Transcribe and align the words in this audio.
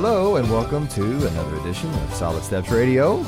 Hello, 0.00 0.36
and 0.36 0.48
welcome 0.48 0.86
to 0.88 1.02
another 1.26 1.56
edition 1.56 1.92
of 1.92 2.14
Solid 2.14 2.44
Steps 2.44 2.70
Radio. 2.70 3.26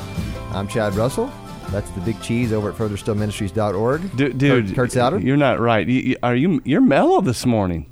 I'm 0.51 0.69
Chad 0.69 0.95
Russell. 0.95 1.29
That's 1.69 1.89
the 1.91 1.99
big 1.99 2.21
cheese 2.21 2.53
over 2.53 2.69
at 2.69 2.75
furtherstillministries.org. 2.77 4.15
Du- 4.15 4.31
dude, 4.31 4.73
Kurt, 4.73 4.93
Souter. 4.93 5.19
You're 5.19 5.35
not 5.35 5.59
right. 5.59 5.85
You, 5.85 5.99
you- 5.99 6.15
are 6.23 6.33
you? 6.33 6.61
You're 6.63 6.79
mellow 6.79 7.19
this 7.19 7.45
morning. 7.45 7.91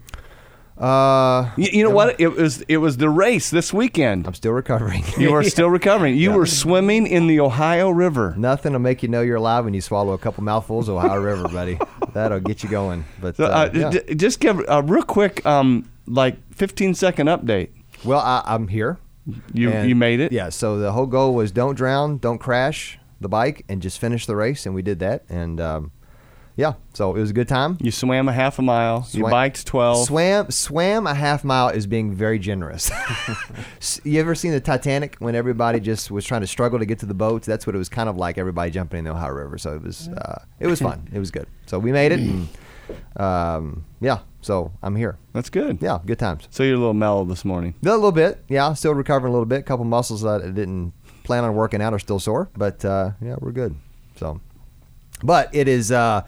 Uh, 0.78 1.52
You, 1.58 1.68
you 1.74 1.84
know 1.84 1.90
what? 1.90 2.22
It 2.22 2.30
was 2.30 2.62
it 2.70 2.78
was 2.78 2.96
the 2.96 3.10
race 3.10 3.50
this 3.50 3.74
weekend. 3.74 4.26
I'm 4.26 4.34
still 4.34 4.54
recovering. 4.54 5.04
You 5.18 5.34
are 5.34 5.44
still 5.56 5.70
recovering. 5.70 6.16
You 6.16 6.30
Yeah. 6.30 6.36
were 6.38 6.46
swimming 6.46 7.06
in 7.06 7.28
the 7.28 7.42
Ohio 7.42 7.90
River. 7.90 8.34
Nothing 8.38 8.72
will 8.72 8.80
make 8.80 9.04
you 9.04 9.10
know 9.10 9.20
you're 9.22 9.36
alive 9.36 9.66
when 9.66 9.74
you 9.74 9.82
swallow 9.82 10.14
a 10.14 10.18
couple 10.18 10.42
mouthfuls 10.46 10.88
of 10.88 10.96
Ohio 10.96 11.20
River, 11.20 11.50
buddy. 11.50 11.78
That'll 12.14 12.40
get 12.40 12.64
you 12.64 12.70
going. 12.70 13.04
But 13.20 13.36
So, 13.36 13.44
uh, 13.44 13.48
uh, 13.50 13.70
yeah. 13.74 13.90
d- 13.90 14.16
just 14.16 14.40
give 14.40 14.64
a 14.70 14.82
real 14.82 15.04
quick, 15.04 15.46
um, 15.46 15.90
like 16.08 16.38
15 16.56 16.94
second 16.94 17.28
update. 17.28 17.72
Well, 18.04 18.20
I, 18.20 18.44
I'm 18.46 18.68
here. 18.68 18.98
You 19.54 19.70
And- 19.72 19.88
you 19.90 19.96
made 19.96 20.20
it. 20.20 20.32
Yeah. 20.32 20.50
So 20.50 20.80
the 20.80 20.92
whole 20.92 21.06
goal 21.06 21.34
was 21.36 21.52
don't 21.52 21.76
drown, 21.76 22.18
don't 22.18 22.40
crash 22.40 22.98
the 23.22 23.30
bike, 23.30 23.66
and 23.70 23.82
just 23.82 24.00
finish 24.00 24.26
the 24.26 24.36
race, 24.36 24.66
and 24.66 24.74
we 24.74 24.82
did 24.82 25.00
that. 25.00 25.24
And 25.30 25.60
um, 25.62 25.92
yeah, 26.56 26.74
so 26.94 27.16
it 27.16 27.20
was 27.20 27.30
a 27.30 27.34
good 27.34 27.48
time. 27.48 27.78
You 27.82 27.92
swam 27.92 28.28
a 28.28 28.34
half 28.34 28.58
a 28.60 28.62
mile. 28.62 29.08
you 29.12 29.24
biked 29.24 29.66
12. 29.68 30.08
Swam 30.08 30.52
swam 30.52 31.06
a 31.08 31.14
half 31.14 31.44
mile 31.44 31.70
is 31.70 31.86
being 31.88 32.14
very 32.14 32.40
generous. 32.40 32.90
You 34.04 34.20
ever 34.20 34.36
seen 34.36 34.52
the 34.52 34.60
Titanic 34.60 35.16
when 35.20 35.36
everybody 35.36 35.80
just 35.80 36.12
was 36.12 36.26
trying 36.26 36.42
to 36.42 36.48
struggle 36.48 36.80
to 36.80 36.86
get 36.86 37.00
to 37.00 37.06
the 37.06 37.14
boats? 37.14 37.48
That's 37.48 37.66
what 37.66 37.76
it 37.76 37.78
was 37.78 37.88
kind 37.90 38.10
of 38.10 38.18
like. 38.18 38.38
Everybody 38.38 38.72
jumping 38.72 39.00
in 39.00 39.06
the 39.06 39.12
Ohio 39.12 39.32
River. 39.32 39.58
So 39.58 39.74
it 39.76 39.82
was 39.82 40.10
uh, 40.10 40.44
it 40.60 40.68
was 40.68 40.82
fun. 40.82 41.08
It 41.14 41.20
was 41.20 41.32
good. 41.32 41.48
So 41.66 41.80
we 41.80 41.92
made 41.92 42.12
it. 42.12 42.20
And, 42.20 42.48
um, 43.18 43.86
yeah. 44.02 44.20
So 44.42 44.72
I'm 44.82 44.96
here. 44.96 45.18
That's 45.34 45.50
good. 45.50 45.80
Yeah. 45.82 46.00
Good 46.06 46.20
times. 46.20 46.48
So 46.50 46.64
you're 46.64 46.76
a 46.76 46.80
little 46.80 46.94
mellow 46.94 47.26
this 47.26 47.44
morning. 47.44 47.76
A 47.84 47.86
little 47.86 48.12
bit. 48.12 48.44
Yeah. 48.48 48.74
Still 48.74 48.94
recovering 48.94 49.32
a 49.32 49.34
little 49.34 49.46
bit. 49.46 49.60
A 49.60 49.64
couple 49.64 49.86
muscles 49.86 50.22
that 50.22 50.42
I 50.42 50.48
didn't 50.52 50.94
plan 51.24 51.44
on 51.44 51.54
working 51.56 51.82
out 51.82 51.94
are 51.94 52.00
still 52.00 52.20
sore, 52.20 52.50
but 52.58 52.84
uh, 52.84 53.12
yeah, 53.22 53.36
we're 53.40 53.52
good. 53.52 53.76
So, 54.16 54.42
but 55.24 55.54
it 55.54 55.68
is. 55.68 55.92
Uh, 55.92 56.24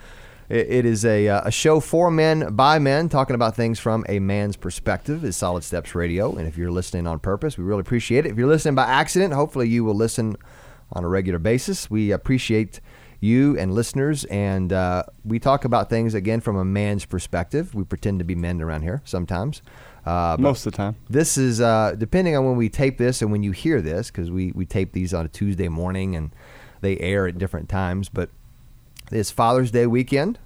it 0.47 0.85
is 0.85 1.05
a, 1.05 1.29
uh, 1.29 1.41
a 1.45 1.51
show 1.51 1.79
for 1.79 2.11
men 2.11 2.53
by 2.55 2.77
men, 2.77 3.07
talking 3.07 3.35
about 3.35 3.55
things 3.55 3.79
from 3.79 4.05
a 4.09 4.19
man's 4.19 4.57
perspective. 4.57 5.23
Is 5.23 5.37
Solid 5.37 5.63
Steps 5.63 5.95
Radio, 5.95 6.35
and 6.35 6.45
if 6.45 6.57
you're 6.57 6.71
listening 6.71 7.07
on 7.07 7.19
purpose, 7.19 7.57
we 7.57 7.63
really 7.63 7.79
appreciate 7.79 8.25
it. 8.25 8.33
If 8.33 8.37
you're 8.37 8.49
listening 8.49 8.75
by 8.75 8.83
accident, 8.85 9.33
hopefully 9.33 9.69
you 9.69 9.85
will 9.85 9.95
listen 9.95 10.35
on 10.91 11.05
a 11.05 11.07
regular 11.07 11.39
basis. 11.39 11.89
We 11.89 12.11
appreciate 12.11 12.81
you 13.21 13.57
and 13.57 13.73
listeners, 13.73 14.25
and 14.25 14.73
uh, 14.73 15.03
we 15.23 15.39
talk 15.39 15.63
about 15.63 15.89
things 15.89 16.13
again 16.13 16.41
from 16.41 16.57
a 16.57 16.65
man's 16.65 17.05
perspective. 17.05 17.73
We 17.73 17.83
pretend 17.85 18.19
to 18.19 18.25
be 18.25 18.35
men 18.35 18.61
around 18.61 18.81
here 18.81 19.01
sometimes. 19.05 19.61
Uh, 20.05 20.35
Most 20.39 20.65
of 20.65 20.73
the 20.73 20.77
time. 20.77 20.95
this 21.09 21.37
is 21.37 21.61
uh, 21.61 21.93
depending 21.97 22.35
on 22.35 22.43
when 22.45 22.55
we 22.57 22.67
tape 22.67 22.97
this 22.97 23.21
and 23.21 23.31
when 23.31 23.43
you 23.43 23.51
hear 23.51 23.79
this, 23.81 24.09
because 24.09 24.31
we, 24.31 24.51
we 24.53 24.65
tape 24.65 24.91
these 24.93 25.13
on 25.13 25.25
a 25.25 25.29
Tuesday 25.29 25.69
morning 25.69 26.15
and 26.15 26.31
they 26.81 26.97
air 26.97 27.27
at 27.27 27.37
different 27.37 27.69
times. 27.69 28.09
But 28.09 28.29
it's 29.11 29.29
Father's 29.29 29.69
Day 29.69 29.85
weekend 29.85 30.39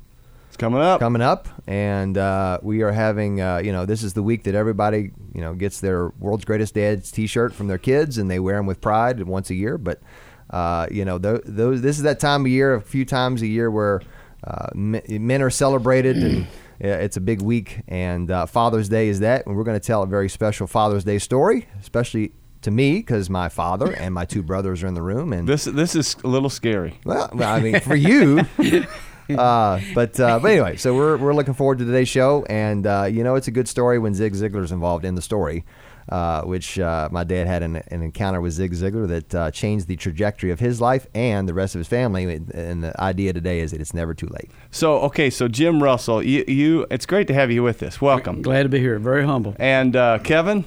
It's 0.50 0.58
coming 0.58 0.82
up. 0.82 1.00
coming 1.00 1.22
up, 1.22 1.48
and 1.66 2.18
uh, 2.18 2.60
we 2.62 2.82
are 2.82 2.92
having 2.92 3.40
uh, 3.40 3.60
you 3.64 3.72
know 3.72 3.86
this 3.86 4.04
is 4.04 4.14
the 4.14 4.24
week 4.24 4.44
that 4.44 4.56
everybody 4.56 5.12
you 5.34 5.40
know 5.40 5.54
gets 5.54 5.80
their 5.80 6.10
World's 6.20 6.44
Greatest 6.44 6.74
Dads 6.74 7.10
T-shirt 7.10 7.54
from 7.54 7.68
their 7.68 7.78
kids, 7.78 8.18
and 8.18 8.30
they 8.30 8.40
wear 8.40 8.58
them 8.58 8.66
with 8.66 8.82
pride 8.82 9.24
once 9.24 9.50
a 9.50 9.56
year. 9.56 9.78
But 9.78 10.02
uh, 10.50 10.88
you 10.92 11.06
know 11.06 11.18
th- 11.20 11.42
those 11.46 11.82
this 11.82 11.98
is 11.98 12.04
that 12.04 12.20
time 12.20 12.42
of 12.42 12.48
year, 12.48 12.76
a 12.76 12.82
few 12.82 13.06
times 13.06 13.42
a 13.42 13.48
year 13.48 13.70
where 13.72 14.02
uh, 14.44 14.68
men, 14.74 15.02
men 15.10 15.42
are 15.42 15.50
celebrated 15.50 16.18
and. 16.18 16.48
It's 16.78 17.16
a 17.16 17.22
big 17.22 17.42
week, 17.42 17.84
and 17.88 18.30
uh, 18.30 18.46
Father's 18.48 18.90
Day 18.90 19.08
is 19.08 19.22
that, 19.22 19.46
and 19.48 19.56
we're 19.56 19.64
going 19.64 19.80
to 19.80 19.88
tell 19.88 20.04
a 20.04 20.06
very 20.06 20.28
special 20.28 20.68
Father's 20.68 21.06
Day 21.06 21.20
story, 21.20 21.70
especially 21.80 22.34
to 22.64 22.70
me 22.70 22.98
because 22.98 23.30
my 23.30 23.48
father 23.48 23.94
and 23.94 24.14
my 24.14 24.26
two 24.26 24.44
brothers 24.44 24.84
are 24.84 24.88
in 24.88 24.94
the 24.94 25.02
room, 25.02 25.32
and 25.32 25.48
This 25.48 25.64
this 25.64 25.96
is 25.96 26.18
a 26.26 26.28
little 26.28 26.50
scary. 26.50 27.00
well, 27.06 27.30
I 27.42 27.62
mean, 27.62 27.80
for 27.80 27.96
you. 27.96 28.42
Uh, 29.30 29.80
but 29.96 30.20
uh, 30.20 30.38
but 30.38 30.52
anyway, 30.52 30.76
so 30.76 30.94
we're, 30.94 31.18
we're 31.18 31.34
looking 31.34 31.56
forward 31.56 31.80
to 31.80 31.86
today's 31.86 32.08
show, 32.10 32.46
and 32.48 32.86
uh, 32.86 33.08
you 33.10 33.24
know 33.24 33.34
it's 33.34 33.48
a 33.48 33.52
good 33.52 33.68
story 33.68 33.98
when 33.98 34.14
Zig 34.14 34.34
Ziglar's 34.34 34.72
involved 34.72 35.04
in 35.04 35.16
the 35.16 35.22
story, 35.22 35.66
uh, 36.10 36.42
which 36.44 36.80
uh, 36.80 37.10
my 37.12 37.24
dad 37.24 37.48
had 37.48 37.64
an, 37.64 37.78
an 37.88 38.02
encounter 38.02 38.42
with 38.42 38.54
Zig 38.54 38.74
Ziglar 38.74 39.08
that 39.08 39.36
uh, 39.36 39.52
changed 39.52 39.88
the 39.88 39.96
trajectory 39.96 40.52
of 40.52 40.60
his 40.60 40.80
life 40.80 41.08
and 41.16 41.50
the 41.50 41.54
rest 41.54 41.76
of 41.76 41.80
his 41.80 41.88
family. 41.88 42.26
And 42.26 42.84
the 42.84 43.00
idea 43.02 43.34
today 43.34 43.60
is 43.60 43.72
that 43.72 43.82
it's 43.82 43.94
never 43.94 44.14
too 44.14 44.28
late. 44.28 44.52
So 44.72 45.00
okay, 45.02 45.30
so 45.30 45.48
Jim 45.48 45.82
Russell, 45.82 46.22
you, 46.22 46.44
you 46.48 46.86
it's 46.92 47.06
great 47.06 47.28
to 47.28 47.34
have 47.34 47.52
you 47.52 47.64
with 47.64 47.82
us. 47.82 48.02
Welcome. 48.02 48.42
Glad 48.42 48.64
to 48.64 48.70
be 48.70 48.80
here. 48.80 49.00
Very 49.00 49.26
humble. 49.26 49.56
And 49.58 49.96
uh, 49.96 50.20
Kevin, 50.20 50.66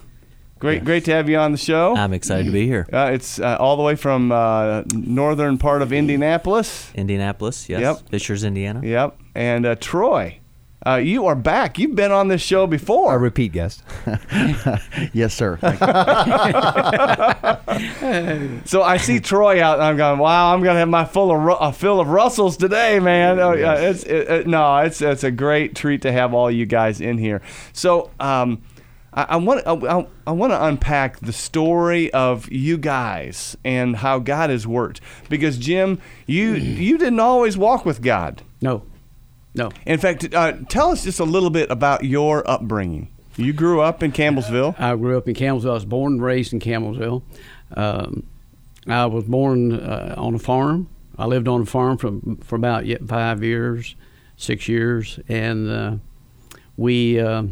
great 0.58 0.84
great 0.84 1.04
to 1.04 1.12
have 1.12 1.28
you 1.28 1.38
on 1.38 1.52
the 1.52 1.58
show. 1.58 1.94
I'm 1.96 2.12
excited 2.12 2.46
to 2.46 2.52
be 2.52 2.66
here. 2.66 2.88
Uh, 2.92 3.10
it's 3.12 3.38
uh, 3.38 3.56
all 3.60 3.76
the 3.76 3.82
way 3.82 3.94
from 3.94 4.32
uh, 4.32 4.82
northern 4.92 5.58
part 5.58 5.82
of 5.82 5.92
Indianapolis. 5.92 6.90
Indianapolis, 6.94 7.68
yes. 7.68 7.80
Yep. 7.80 8.08
Fishers, 8.10 8.44
Indiana. 8.44 8.80
Yep. 8.82 9.18
And 9.34 9.66
uh, 9.66 9.76
Troy, 9.76 10.40
uh, 10.86 10.96
you 10.96 11.26
are 11.26 11.34
back. 11.34 11.78
You've 11.78 11.94
been 11.94 12.12
on 12.12 12.28
this 12.28 12.40
show 12.40 12.66
before. 12.66 13.14
A 13.14 13.18
repeat 13.18 13.52
guest. 13.52 13.82
Yes, 15.12 15.34
sir. 15.34 15.58
So 18.64 18.82
I 18.82 18.96
see 18.96 19.20
Troy 19.20 19.62
out, 19.62 19.74
and 19.74 19.84
I'm 19.84 19.96
going, 19.96 20.18
"Wow, 20.18 20.52
I'm 20.52 20.62
gonna 20.62 20.78
have 20.78 20.88
my 20.88 21.04
full 21.04 21.30
of 21.30 21.40
Ru- 21.40 21.54
a 21.54 21.72
fill 21.72 22.00
of 22.00 22.08
Russells 22.08 22.56
today, 22.56 22.98
man." 22.98 23.38
Oh, 23.38 23.52
yeah, 23.52 23.74
it's 23.74 24.02
it, 24.04 24.28
it, 24.28 24.46
no, 24.46 24.78
it's 24.78 25.00
it's 25.00 25.24
a 25.24 25.30
great 25.30 25.74
treat 25.74 26.02
to 26.02 26.12
have 26.12 26.34
all 26.34 26.50
you 26.50 26.66
guys 26.66 27.00
in 27.00 27.18
here. 27.18 27.40
So 27.72 28.10
um, 28.20 28.62
I, 29.12 29.22
I 29.30 29.36
want 29.36 29.66
I, 29.66 29.72
I, 29.72 30.06
I 30.26 30.32
want 30.32 30.52
to 30.52 30.64
unpack 30.64 31.20
the 31.20 31.32
story 31.32 32.12
of 32.12 32.50
you 32.50 32.78
guys 32.78 33.56
and 33.64 33.96
how 33.96 34.18
God 34.18 34.50
has 34.50 34.66
worked 34.66 35.00
because 35.28 35.58
Jim, 35.58 36.00
you 36.26 36.54
you 36.54 36.98
didn't 36.98 37.20
always 37.20 37.56
walk 37.56 37.84
with 37.84 38.02
God. 38.02 38.42
No, 38.60 38.82
no. 39.54 39.70
In 39.86 39.98
fact, 39.98 40.32
uh, 40.34 40.52
tell 40.68 40.90
us 40.90 41.04
just 41.04 41.20
a 41.20 41.24
little 41.24 41.50
bit 41.50 41.70
about 41.70 42.04
your 42.04 42.48
upbringing. 42.48 43.08
You 43.36 43.52
grew 43.52 43.80
up 43.80 44.02
in 44.02 44.12
Campbellsville. 44.12 44.78
I 44.80 44.94
grew 44.96 45.16
up 45.16 45.28
in 45.28 45.34
Campbellsville. 45.34 45.70
I 45.70 45.74
was 45.74 45.84
born 45.84 46.14
and 46.14 46.22
raised 46.22 46.52
in 46.52 46.58
Campbellsville. 46.60 47.22
Um, 47.76 48.24
I 48.86 49.06
was 49.06 49.24
born 49.24 49.72
uh, 49.74 50.14
on 50.16 50.34
a 50.34 50.38
farm. 50.38 50.88
I 51.16 51.26
lived 51.26 51.48
on 51.48 51.62
a 51.62 51.66
farm 51.66 51.98
for 51.98 52.12
for 52.44 52.56
about 52.56 52.86
yet 52.86 53.06
five 53.06 53.42
years, 53.42 53.94
six 54.36 54.68
years, 54.68 55.20
and 55.28 55.68
uh, 55.70 55.96
we. 56.76 57.18
Uh, 57.20 57.44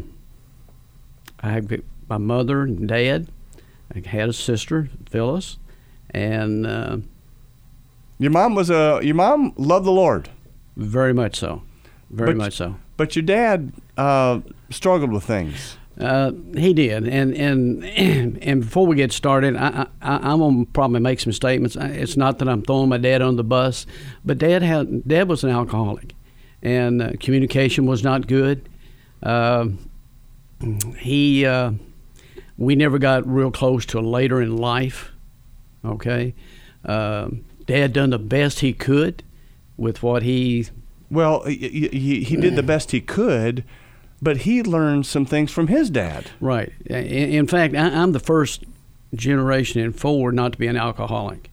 I 1.41 1.51
had 1.51 1.83
my 2.09 2.19
mother 2.19 2.63
and 2.63 2.89
dad. 2.89 3.29
I 3.95 4.07
had 4.09 4.29
a 4.29 4.33
sister, 4.33 4.89
Phyllis, 5.09 5.59
and 6.11 6.67
uh, 6.67 6.97
Your 8.19 8.31
mom 8.33 8.55
was 8.55 8.71
a 8.71 9.01
your 9.03 9.15
mom 9.15 9.53
loved 9.57 9.87
the 9.87 9.93
Lord. 9.93 10.31
very 10.77 11.13
much 11.13 11.37
so, 11.37 11.63
very 12.11 12.31
But- 12.33 12.37
much 12.37 12.55
so. 12.57 12.77
But 12.97 13.15
your 13.15 13.25
dad 13.25 13.73
uh, 13.99 14.41
struggled 14.71 15.13
with 15.13 15.25
things. 15.25 15.77
Uh, 16.01 16.33
he 16.57 16.73
did, 16.75 17.07
and 17.09 17.35
and 17.35 17.85
and 18.43 18.61
before 18.61 18.87
we 18.87 18.97
get 18.97 19.13
started, 19.13 19.57
I, 19.57 19.87
I 20.03 20.17
I'm 20.33 20.39
gonna 20.41 20.65
probably 20.73 21.01
make 21.01 21.21
some 21.21 21.33
statements. 21.33 21.77
It's 21.77 22.17
not 22.17 22.39
that 22.39 22.49
I'm 22.49 22.63
throwing 22.63 22.89
my 22.91 22.99
dad 22.99 23.23
on 23.23 23.37
the 23.37 23.45
bus, 23.45 23.87
but 24.25 24.37
dad 24.39 24.63
had 24.63 25.07
dad 25.09 25.29
was 25.29 25.43
an 25.45 25.51
alcoholic, 25.51 26.15
and 26.63 27.01
uh, 27.03 27.13
communication 27.21 27.87
was 27.87 28.03
not 28.03 28.27
good. 28.27 28.69
Uh, 29.23 29.69
he 30.99 31.45
uh, 31.47 31.73
we 32.59 32.75
never 32.77 32.99
got 32.99 33.27
real 33.27 33.51
close 33.51 33.85
till 33.87 34.03
later 34.03 34.41
in 34.41 34.57
life. 34.57 35.13
Okay, 35.85 36.35
Um 36.85 37.45
dad 37.67 37.93
done 37.93 38.11
the 38.11 38.19
best 38.19 38.61
he 38.61 38.73
could 38.73 39.23
with 39.77 40.03
what 40.03 40.23
he 40.23 40.67
Well, 41.11 41.45
he, 41.45 41.89
he, 41.89 42.25
he 42.25 42.37
did 42.37 42.57
the 42.57 42.63
best 42.63 42.91
he 42.91 43.01
could, 43.01 43.65
but 44.21 44.39
he 44.39 44.63
learned 44.63 45.07
some 45.07 45.25
things 45.25 45.51
from 45.53 45.69
his 45.69 45.91
dad. 45.91 46.31
right. 46.41 46.73
In, 46.87 47.47
fact, 47.47 47.75
I, 47.75 47.89
I'm 47.89 48.13
the 48.13 48.21
first 48.21 48.65
generation 49.15 49.81
in 49.81 49.93
four 49.93 50.33
not 50.33 50.53
to 50.53 50.59
be 50.59 50.67
an 50.67 50.77
alcoholic. 50.77 51.51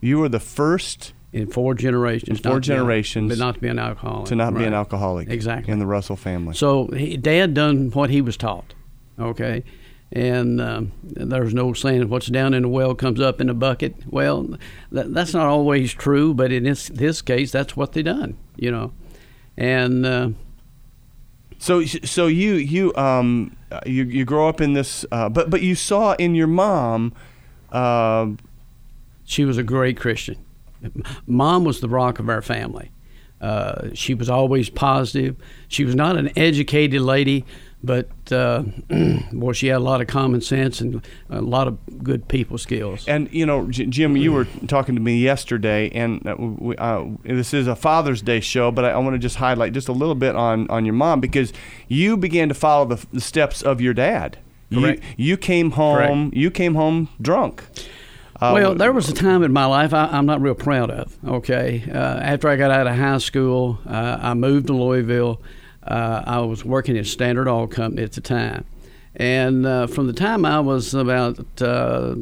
You 0.00 0.18
were 0.18 0.28
the 0.28 0.40
first 0.40 1.12
in 1.32 1.46
four 1.46 1.74
generations. 1.74 2.38
In 2.38 2.42
four 2.42 2.54
to 2.54 2.60
be 2.60 2.66
generations 2.66 3.28
but 3.30 3.38
not 3.38 3.54
to 3.54 3.60
be 3.60 3.68
an 3.68 3.78
alcoholic. 3.78 4.28
to 4.28 4.34
not 4.34 4.54
be 4.54 4.64
an 4.64 4.74
alcoholic. 4.74 5.28
Exactly. 5.30 5.72
In 5.72 5.78
the 5.78 5.86
Russell 5.86 6.16
family. 6.16 6.54
So 6.54 6.88
he, 6.88 7.16
Dad 7.16 7.54
done 7.54 7.90
what 7.90 8.10
he 8.10 8.20
was 8.20 8.36
taught, 8.36 8.74
okay, 9.18 9.64
and 10.10 10.60
um, 10.60 10.92
there's 11.02 11.54
no 11.54 11.72
saying 11.72 12.08
what's 12.08 12.26
down 12.26 12.52
in 12.52 12.62
the 12.62 12.68
well 12.68 12.94
comes 12.94 13.20
up 13.20 13.40
in 13.40 13.46
the 13.46 13.54
bucket. 13.54 13.94
Well, 14.06 14.56
that, 14.90 15.14
that's 15.14 15.32
not 15.32 15.46
always 15.46 15.94
true, 15.94 16.34
but 16.34 16.52
in 16.52 16.64
this 16.64 16.88
this 16.88 17.22
case, 17.22 17.50
that's 17.50 17.76
what 17.76 17.92
they 17.92 18.02
done, 18.02 18.36
you 18.56 18.70
know, 18.70 18.92
and. 19.56 20.06
Uh, 20.06 20.28
So, 21.58 21.84
so 21.84 22.26
you 22.26 22.54
you 22.54 22.92
um 22.96 23.56
you 23.86 24.02
you 24.02 24.24
grow 24.24 24.48
up 24.48 24.60
in 24.60 24.72
this, 24.72 25.06
uh, 25.12 25.28
but 25.28 25.48
but 25.48 25.60
you 25.62 25.76
saw 25.76 26.14
in 26.18 26.34
your 26.34 26.48
mom, 26.48 27.12
uh, 27.70 28.26
She 29.24 29.44
was 29.44 29.58
a 29.58 29.62
great 29.62 29.96
Christian. 29.96 30.36
Mom 31.26 31.64
was 31.64 31.80
the 31.80 31.88
rock 31.88 32.18
of 32.18 32.28
our 32.28 32.42
family. 32.42 32.90
Uh, 33.40 33.88
she 33.94 34.14
was 34.14 34.28
always 34.28 34.70
positive. 34.70 35.36
She 35.68 35.84
was 35.84 35.94
not 35.94 36.16
an 36.16 36.30
educated 36.36 37.00
lady, 37.00 37.44
but 37.84 38.08
uh, 38.30 38.62
boy, 39.32 39.52
she 39.52 39.66
had 39.68 39.76
a 39.76 39.80
lot 39.80 40.00
of 40.00 40.06
common 40.06 40.40
sense 40.40 40.80
and 40.80 41.04
a 41.30 41.40
lot 41.40 41.66
of 41.68 41.78
good 42.04 42.28
people 42.28 42.58
skills. 42.58 43.06
And 43.08 43.28
you 43.32 43.44
know, 43.44 43.66
J- 43.68 43.86
Jim, 43.86 44.16
you 44.16 44.32
were 44.32 44.46
talking 44.68 44.94
to 44.94 45.00
me 45.00 45.18
yesterday, 45.18 45.90
and 45.90 46.26
uh, 46.26 46.36
we, 46.38 46.76
uh, 46.76 47.04
this 47.24 47.52
is 47.52 47.66
a 47.66 47.76
Father's 47.76 48.22
Day 48.22 48.40
show, 48.40 48.70
but 48.70 48.84
I, 48.84 48.90
I 48.90 48.98
want 48.98 49.14
to 49.14 49.18
just 49.18 49.36
highlight 49.36 49.72
just 49.72 49.88
a 49.88 49.92
little 49.92 50.14
bit 50.14 50.36
on 50.36 50.68
on 50.70 50.84
your 50.84 50.94
mom 50.94 51.20
because 51.20 51.52
you 51.88 52.16
began 52.16 52.48
to 52.48 52.54
follow 52.54 52.84
the, 52.84 53.06
the 53.12 53.20
steps 53.20 53.62
of 53.62 53.80
your 53.80 53.94
dad. 53.94 54.38
Correct. 54.72 55.02
You, 55.16 55.26
you 55.26 55.36
came 55.36 55.72
home. 55.72 56.30
You 56.34 56.50
came 56.50 56.74
home 56.74 57.08
drunk. 57.20 57.64
Uh, 58.40 58.52
well, 58.54 58.74
there 58.74 58.92
was 58.92 59.08
a 59.08 59.12
time 59.12 59.44
in 59.44 59.52
my 59.52 59.66
life 59.66 59.94
I, 59.94 60.06
I'm 60.06 60.26
not 60.26 60.40
real 60.40 60.54
proud 60.54 60.90
of. 60.90 61.16
Okay, 61.24 61.84
uh, 61.88 61.96
after 61.96 62.48
I 62.48 62.56
got 62.56 62.72
out 62.72 62.88
of 62.88 62.96
high 62.96 63.18
school, 63.18 63.78
uh, 63.86 64.18
I 64.20 64.34
moved 64.34 64.66
to 64.68 64.72
Louisville. 64.72 65.40
Uh, 65.84 66.22
I 66.26 66.40
was 66.40 66.64
working 66.64 66.96
at 66.96 67.06
Standard 67.06 67.48
Oil 67.48 67.66
Company 67.66 68.02
at 68.02 68.12
the 68.12 68.20
time, 68.20 68.64
and 69.16 69.66
uh, 69.66 69.86
from 69.86 70.06
the 70.06 70.12
time 70.12 70.44
I 70.44 70.60
was 70.60 70.94
about 70.94 71.38
uh, 71.60 72.14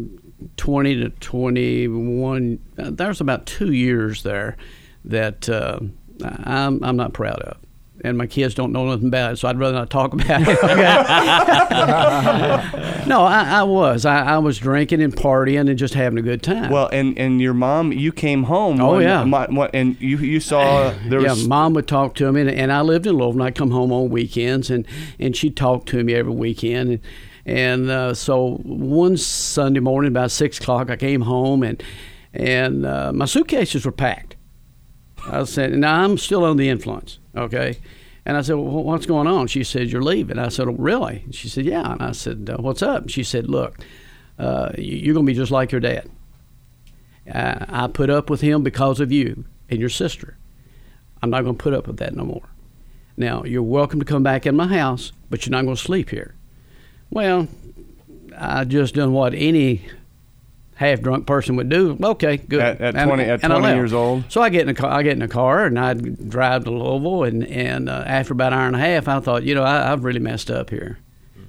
20 0.56 0.96
to 0.96 1.10
21, 1.10 2.58
uh, 2.78 2.90
there 2.90 3.08
was 3.08 3.20
about 3.20 3.46
two 3.46 3.72
years 3.72 4.22
there 4.22 4.56
that 5.04 5.48
uh, 5.48 5.80
I'm, 6.22 6.82
I'm 6.82 6.96
not 6.96 7.12
proud 7.12 7.40
of. 7.40 7.58
And 8.02 8.16
my 8.16 8.26
kids 8.26 8.54
don't 8.54 8.72
know 8.72 8.86
nothing 8.86 9.08
about 9.08 9.32
it, 9.32 9.36
so 9.36 9.48
I'd 9.48 9.58
rather 9.58 9.74
not 9.74 9.90
talk 9.90 10.12
about 10.14 10.40
it. 10.42 10.48
okay? 10.48 10.64
no, 13.06 13.22
I, 13.24 13.60
I 13.60 13.62
was. 13.62 14.04
I, 14.06 14.22
I 14.24 14.38
was 14.38 14.58
drinking 14.58 15.02
and 15.02 15.14
partying 15.14 15.68
and 15.68 15.78
just 15.78 15.94
having 15.94 16.18
a 16.18 16.22
good 16.22 16.42
time. 16.42 16.70
Well, 16.70 16.88
and 16.92 17.16
and 17.18 17.40
your 17.40 17.54
mom, 17.54 17.92
you 17.92 18.12
came 18.12 18.44
home. 18.44 18.80
Oh, 18.80 18.92
when 18.94 19.02
yeah. 19.02 19.24
my- 19.24 19.46
what- 19.48 19.74
and 19.74 20.00
you 20.00 20.18
you 20.18 20.40
saw 20.40 20.90
there 21.08 21.20
yeah, 21.20 21.30
was 21.30 21.46
mom 21.46 21.74
would 21.74 21.88
talk 21.88 22.14
to 22.16 22.32
me, 22.32 22.42
and, 22.42 22.50
and 22.50 22.72
I 22.72 22.80
lived 22.80 23.06
in 23.06 23.14
Louisville. 23.14 23.30
And 23.32 23.42
I'd 23.42 23.54
come 23.54 23.70
home 23.70 23.92
on 23.92 24.08
weekends, 24.10 24.70
and 24.70 24.86
and 25.18 25.36
she'd 25.36 25.56
talk 25.56 25.86
to 25.86 26.02
me 26.02 26.14
every 26.14 26.32
weekend. 26.32 26.90
And, 26.90 27.00
and 27.46 27.90
uh, 27.90 28.14
so 28.14 28.56
one 28.62 29.16
Sunday 29.16 29.80
morning, 29.80 30.08
about 30.10 30.30
six 30.30 30.58
o'clock, 30.58 30.90
I 30.90 30.96
came 30.96 31.22
home, 31.22 31.62
and 31.62 31.82
and 32.32 32.86
uh, 32.86 33.12
my 33.12 33.24
suitcases 33.26 33.84
were 33.84 33.92
packed. 33.92 34.29
I 35.26 35.44
said, 35.44 35.72
"Now 35.72 36.02
I'm 36.02 36.18
still 36.18 36.44
under 36.44 36.62
the 36.62 36.68
influence." 36.68 37.18
Okay. 37.36 37.78
And 38.26 38.36
I 38.36 38.42
said, 38.42 38.52
well, 38.56 38.84
what's 38.84 39.06
going 39.06 39.26
on? 39.26 39.46
She 39.46 39.64
said, 39.64 39.88
you're 39.88 40.02
leaving. 40.02 40.38
I 40.38 40.48
said, 40.50 40.68
oh, 40.68 40.72
really? 40.72 41.24
She 41.30 41.48
said, 41.48 41.64
yeah. 41.64 41.90
And 41.90 42.02
I 42.02 42.12
said, 42.12 42.50
uh, 42.52 42.58
what's 42.60 42.82
up? 42.82 43.08
She 43.08 43.22
said, 43.24 43.48
look, 43.48 43.78
uh, 44.38 44.72
you- 44.76 44.98
you're 44.98 45.14
going 45.14 45.24
to 45.24 45.32
be 45.32 45.34
just 45.36 45.50
like 45.50 45.72
your 45.72 45.80
dad. 45.80 46.08
Uh, 47.32 47.64
I 47.66 47.86
put 47.88 48.10
up 48.10 48.28
with 48.28 48.42
him 48.42 48.62
because 48.62 49.00
of 49.00 49.10
you 49.10 49.46
and 49.70 49.80
your 49.80 49.88
sister. 49.88 50.36
I'm 51.22 51.30
not 51.30 51.44
going 51.44 51.56
to 51.56 51.62
put 51.62 51.72
up 51.72 51.86
with 51.86 51.96
that 51.96 52.14
no 52.14 52.24
more. 52.24 52.46
Now, 53.16 53.42
you're 53.44 53.62
welcome 53.62 54.00
to 54.00 54.04
come 54.06 54.22
back 54.22 54.44
in 54.46 54.54
my 54.54 54.66
house, 54.66 55.12
but 55.30 55.46
you're 55.46 55.52
not 55.52 55.64
going 55.64 55.76
to 55.76 55.82
sleep 55.82 56.10
here. 56.10 56.34
Well, 57.08 57.48
I 58.36 58.64
just 58.64 58.94
done 58.94 59.12
what 59.12 59.32
any 59.34 59.86
half 60.80 61.02
drunk 61.02 61.26
person 61.26 61.56
would 61.56 61.68
do. 61.68 61.94
Okay, 62.02 62.38
good. 62.38 62.58
At- 62.60 62.80
at 62.80 62.96
And- 62.96 63.06
20 63.08 63.22
at 63.24 63.42
20 63.42 63.68
years 63.74 63.92
old? 63.92 64.24
So 64.30 64.40
I 64.40 64.48
get 64.48 64.62
in 64.62 64.70
a 64.70 64.74
car. 64.74 64.90
I 64.90 65.02
get 65.02 65.12
in 65.12 65.20
a 65.20 65.28
car 65.28 65.66
and 65.66 65.78
I 65.78 65.92
drive 65.92 66.64
to 66.64 66.70
Louisville. 66.70 67.24
And 67.24 67.46
and 67.46 67.90
uh, 67.90 68.02
after 68.06 68.32
about 68.32 68.54
an 68.54 68.58
hour 68.58 68.66
and 68.66 68.76
a 68.76 68.78
half, 68.78 69.06
I 69.06 69.20
thought, 69.20 69.42
you 69.42 69.54
know, 69.54 69.62
I, 69.62 69.92
I've 69.92 70.04
really 70.04 70.20
messed 70.20 70.50
up 70.50 70.70
here. 70.70 70.98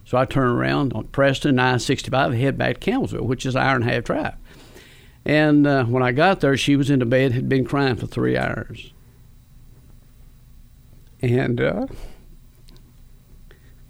So 0.03 0.17
I 0.17 0.25
turn 0.25 0.49
around 0.49 0.91
on 0.91 1.05
Preston 1.07 1.55
965 1.55 2.31
and 2.33 2.41
head 2.41 2.57
back 2.57 2.81
to 2.81 2.91
Campbellsville, 2.91 3.21
which 3.21 3.45
is 3.45 3.55
an 3.55 3.61
hour 3.61 3.75
and 3.77 3.89
a 3.89 3.93
half 3.93 4.03
drive. 4.03 4.33
And 5.23 5.65
uh, 5.65 5.85
when 5.85 6.03
I 6.03 6.11
got 6.11 6.41
there, 6.41 6.57
she 6.57 6.75
was 6.75 6.89
in 6.89 6.99
the 6.99 7.05
bed, 7.05 7.31
had 7.31 7.47
been 7.47 7.63
crying 7.63 7.95
for 7.95 8.07
three 8.07 8.35
hours. 8.37 8.91
And 11.21 11.61
uh, 11.61 11.85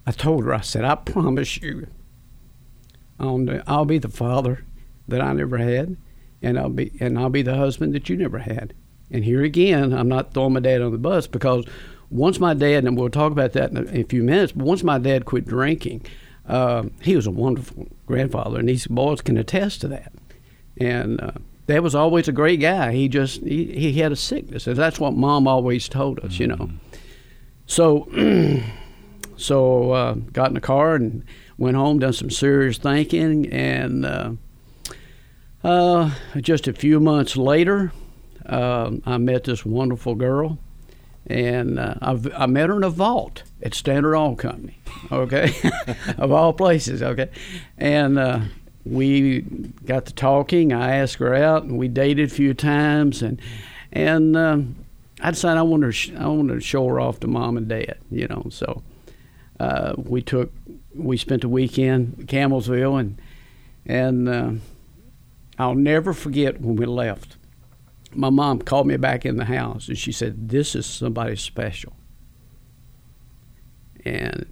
I 0.06 0.12
told 0.12 0.44
her, 0.44 0.54
I 0.54 0.60
said, 0.60 0.84
I 0.84 0.94
promise 0.94 1.56
you, 1.60 1.88
I'll, 3.18 3.44
I'll 3.66 3.84
be 3.86 3.98
the 3.98 4.08
father 4.08 4.64
that 5.08 5.20
I 5.20 5.32
never 5.32 5.58
had, 5.58 5.96
and 6.42 6.58
I'll 6.58 6.68
be 6.68 6.92
and 7.00 7.18
I'll 7.18 7.30
be 7.30 7.42
the 7.42 7.56
husband 7.56 7.94
that 7.94 8.08
you 8.08 8.16
never 8.16 8.38
had. 8.38 8.74
And 9.10 9.24
here 9.24 9.42
again, 9.42 9.92
I'm 9.92 10.08
not 10.08 10.32
throwing 10.32 10.54
my 10.54 10.60
dad 10.60 10.80
on 10.80 10.92
the 10.92 10.98
bus 10.98 11.26
because 11.26 11.66
once 12.10 12.38
my 12.38 12.54
dad, 12.54 12.84
and 12.84 12.96
we'll 12.96 13.10
talk 13.10 13.32
about 13.32 13.52
that 13.52 13.70
in 13.70 13.76
a, 13.76 13.82
in 13.82 14.00
a 14.02 14.04
few 14.04 14.22
minutes, 14.22 14.52
but 14.52 14.66
once 14.66 14.82
my 14.82 14.98
dad 14.98 15.24
quit 15.24 15.46
drinking, 15.46 16.06
uh, 16.48 16.84
he 17.00 17.16
was 17.16 17.26
a 17.26 17.30
wonderful 17.30 17.88
grandfather, 18.06 18.58
and 18.58 18.68
these 18.68 18.86
boys 18.86 19.20
can 19.20 19.36
attest 19.36 19.80
to 19.82 19.88
that. 19.88 20.12
And 20.78 21.20
uh, 21.20 21.32
Dad 21.66 21.80
was 21.80 21.94
always 21.94 22.28
a 22.28 22.32
great 22.32 22.60
guy. 22.60 22.92
He 22.92 23.08
just 23.08 23.42
he, 23.42 23.66
he 23.72 23.92
had 23.94 24.12
a 24.12 24.16
sickness, 24.16 24.66
and 24.66 24.76
that's 24.76 24.98
what 24.98 25.14
Mom 25.14 25.46
always 25.46 25.88
told 25.88 26.18
us, 26.20 26.38
you 26.38 26.48
know. 26.48 26.70
So, 27.66 28.08
so 29.36 29.92
uh, 29.92 30.14
got 30.14 30.48
in 30.48 30.54
the 30.54 30.60
car 30.60 30.96
and 30.96 31.24
went 31.58 31.76
home, 31.76 32.00
done 32.00 32.12
some 32.12 32.30
serious 32.30 32.78
thinking, 32.78 33.50
and 33.52 34.04
uh, 34.04 34.32
uh, 35.64 36.10
just 36.40 36.68
a 36.68 36.72
few 36.72 37.00
months 37.00 37.36
later, 37.36 37.92
um 38.46 39.02
I 39.06 39.18
met 39.18 39.44
this 39.44 39.64
wonderful 39.64 40.14
girl, 40.14 40.58
and 41.26 41.78
uh, 41.78 41.94
I, 42.02 42.46
met 42.46 42.68
her 42.68 42.76
in 42.76 42.84
a 42.84 42.90
vault 42.90 43.44
at 43.62 43.74
Standard 43.74 44.16
Oil 44.16 44.34
Company, 44.34 44.78
okay, 45.10 45.54
of 46.18 46.32
all 46.32 46.52
places, 46.52 47.02
okay, 47.02 47.30
and 47.78 48.18
uh, 48.18 48.40
we 48.84 49.42
got 49.86 50.06
to 50.06 50.14
talking. 50.14 50.72
I 50.72 50.96
asked 50.96 51.18
her 51.18 51.34
out, 51.34 51.62
and 51.62 51.78
we 51.78 51.88
dated 51.88 52.30
a 52.30 52.34
few 52.34 52.54
times, 52.54 53.22
and 53.22 53.40
and 53.92 54.36
um, 54.36 54.76
I 55.20 55.30
decided 55.30 55.58
I 55.58 55.62
wanted 55.62 55.92
to 55.92 56.16
I 56.16 56.26
wanted 56.26 56.54
to 56.54 56.60
show 56.60 56.86
her 56.88 56.98
off 56.98 57.20
to 57.20 57.28
mom 57.28 57.56
and 57.56 57.68
dad, 57.68 57.98
you 58.10 58.26
know. 58.26 58.46
So 58.50 58.82
uh, 59.60 59.94
we 59.96 60.22
took 60.22 60.52
we 60.94 61.16
spent 61.16 61.42
the 61.42 61.48
weekend 61.48 62.16
in 62.18 62.26
Campbellsville, 62.26 62.98
and 62.98 63.22
and 63.86 64.28
uh, 64.28 64.52
I'll 65.58 65.74
never 65.74 66.12
forget 66.12 66.60
when 66.60 66.76
we 66.76 66.86
left. 66.86 67.36
My 68.14 68.30
mom 68.30 68.60
called 68.60 68.86
me 68.86 68.96
back 68.96 69.24
in 69.24 69.36
the 69.36 69.46
house, 69.46 69.88
and 69.88 69.96
she 69.96 70.12
said, 70.12 70.48
"This 70.48 70.74
is 70.74 70.86
somebody 70.86 71.36
special." 71.36 71.94
And 74.04 74.46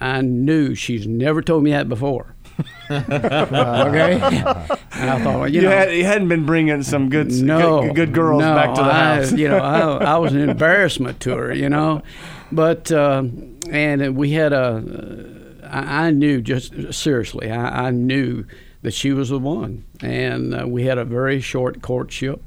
I 0.00 0.20
knew 0.20 0.74
she's 0.74 1.06
never 1.06 1.40
told 1.40 1.62
me 1.62 1.70
that 1.70 1.88
before. 1.88 2.34
okay, 2.90 4.14
and 4.14 5.10
I 5.10 5.22
thought, 5.22 5.40
well, 5.40 5.48
you, 5.48 5.60
You, 5.60 5.68
know, 5.68 5.76
had, 5.76 5.94
you 5.94 6.04
hadn't 6.04 6.28
been 6.28 6.46
bringing 6.46 6.82
some 6.82 7.10
good 7.10 7.30
no, 7.30 7.82
good, 7.82 7.94
good 7.94 8.14
girls 8.14 8.40
no, 8.40 8.54
back 8.54 8.74
to 8.74 8.82
the 8.82 8.88
I, 8.88 9.16
house. 9.16 9.32
you 9.32 9.48
know, 9.48 9.58
I, 9.58 9.80
I 10.14 10.18
was 10.18 10.32
an 10.32 10.48
embarrassment 10.48 11.20
to 11.20 11.36
her, 11.36 11.52
you 11.52 11.68
know, 11.68 12.02
but 12.50 12.90
uh, 12.90 13.24
and 13.70 14.16
we 14.16 14.30
had 14.30 14.52
a. 14.52 15.26
I, 15.64 16.06
I 16.06 16.10
knew 16.12 16.40
just 16.40 16.94
seriously, 16.94 17.50
I, 17.50 17.88
I 17.88 17.90
knew 17.90 18.44
that 18.86 18.94
she 18.94 19.12
was 19.12 19.30
the 19.30 19.38
one, 19.40 19.84
and 20.00 20.54
uh, 20.54 20.64
we 20.64 20.84
had 20.84 20.96
a 20.96 21.04
very 21.04 21.40
short 21.40 21.82
courtship. 21.82 22.40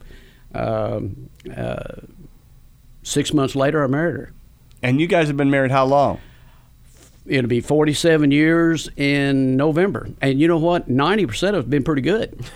Um, 0.56 1.30
uh, 1.54 1.96
six 3.04 3.34
months 3.34 3.58
later, 3.58 3.84
I 3.84 3.88
married 3.88 4.16
her. 4.16 4.32
and 4.82 5.02
you 5.02 5.08
guys 5.08 5.28
have 5.28 5.36
been 5.36 5.50
married 5.50 5.72
how 5.72 5.84
long? 5.84 6.22
It'll 7.30 7.48
be 7.48 7.62
47 7.62 8.32
years 8.32 8.90
in 8.98 9.56
November, 9.56 10.10
and 10.22 10.40
you 10.40 10.48
know 10.48 10.58
what? 10.58 10.90
90 10.90 11.26
percent 11.28 11.56
of 11.56 11.66
it's 11.66 11.70
been 11.70 11.84
pretty 11.84 12.02
good. 12.02 12.40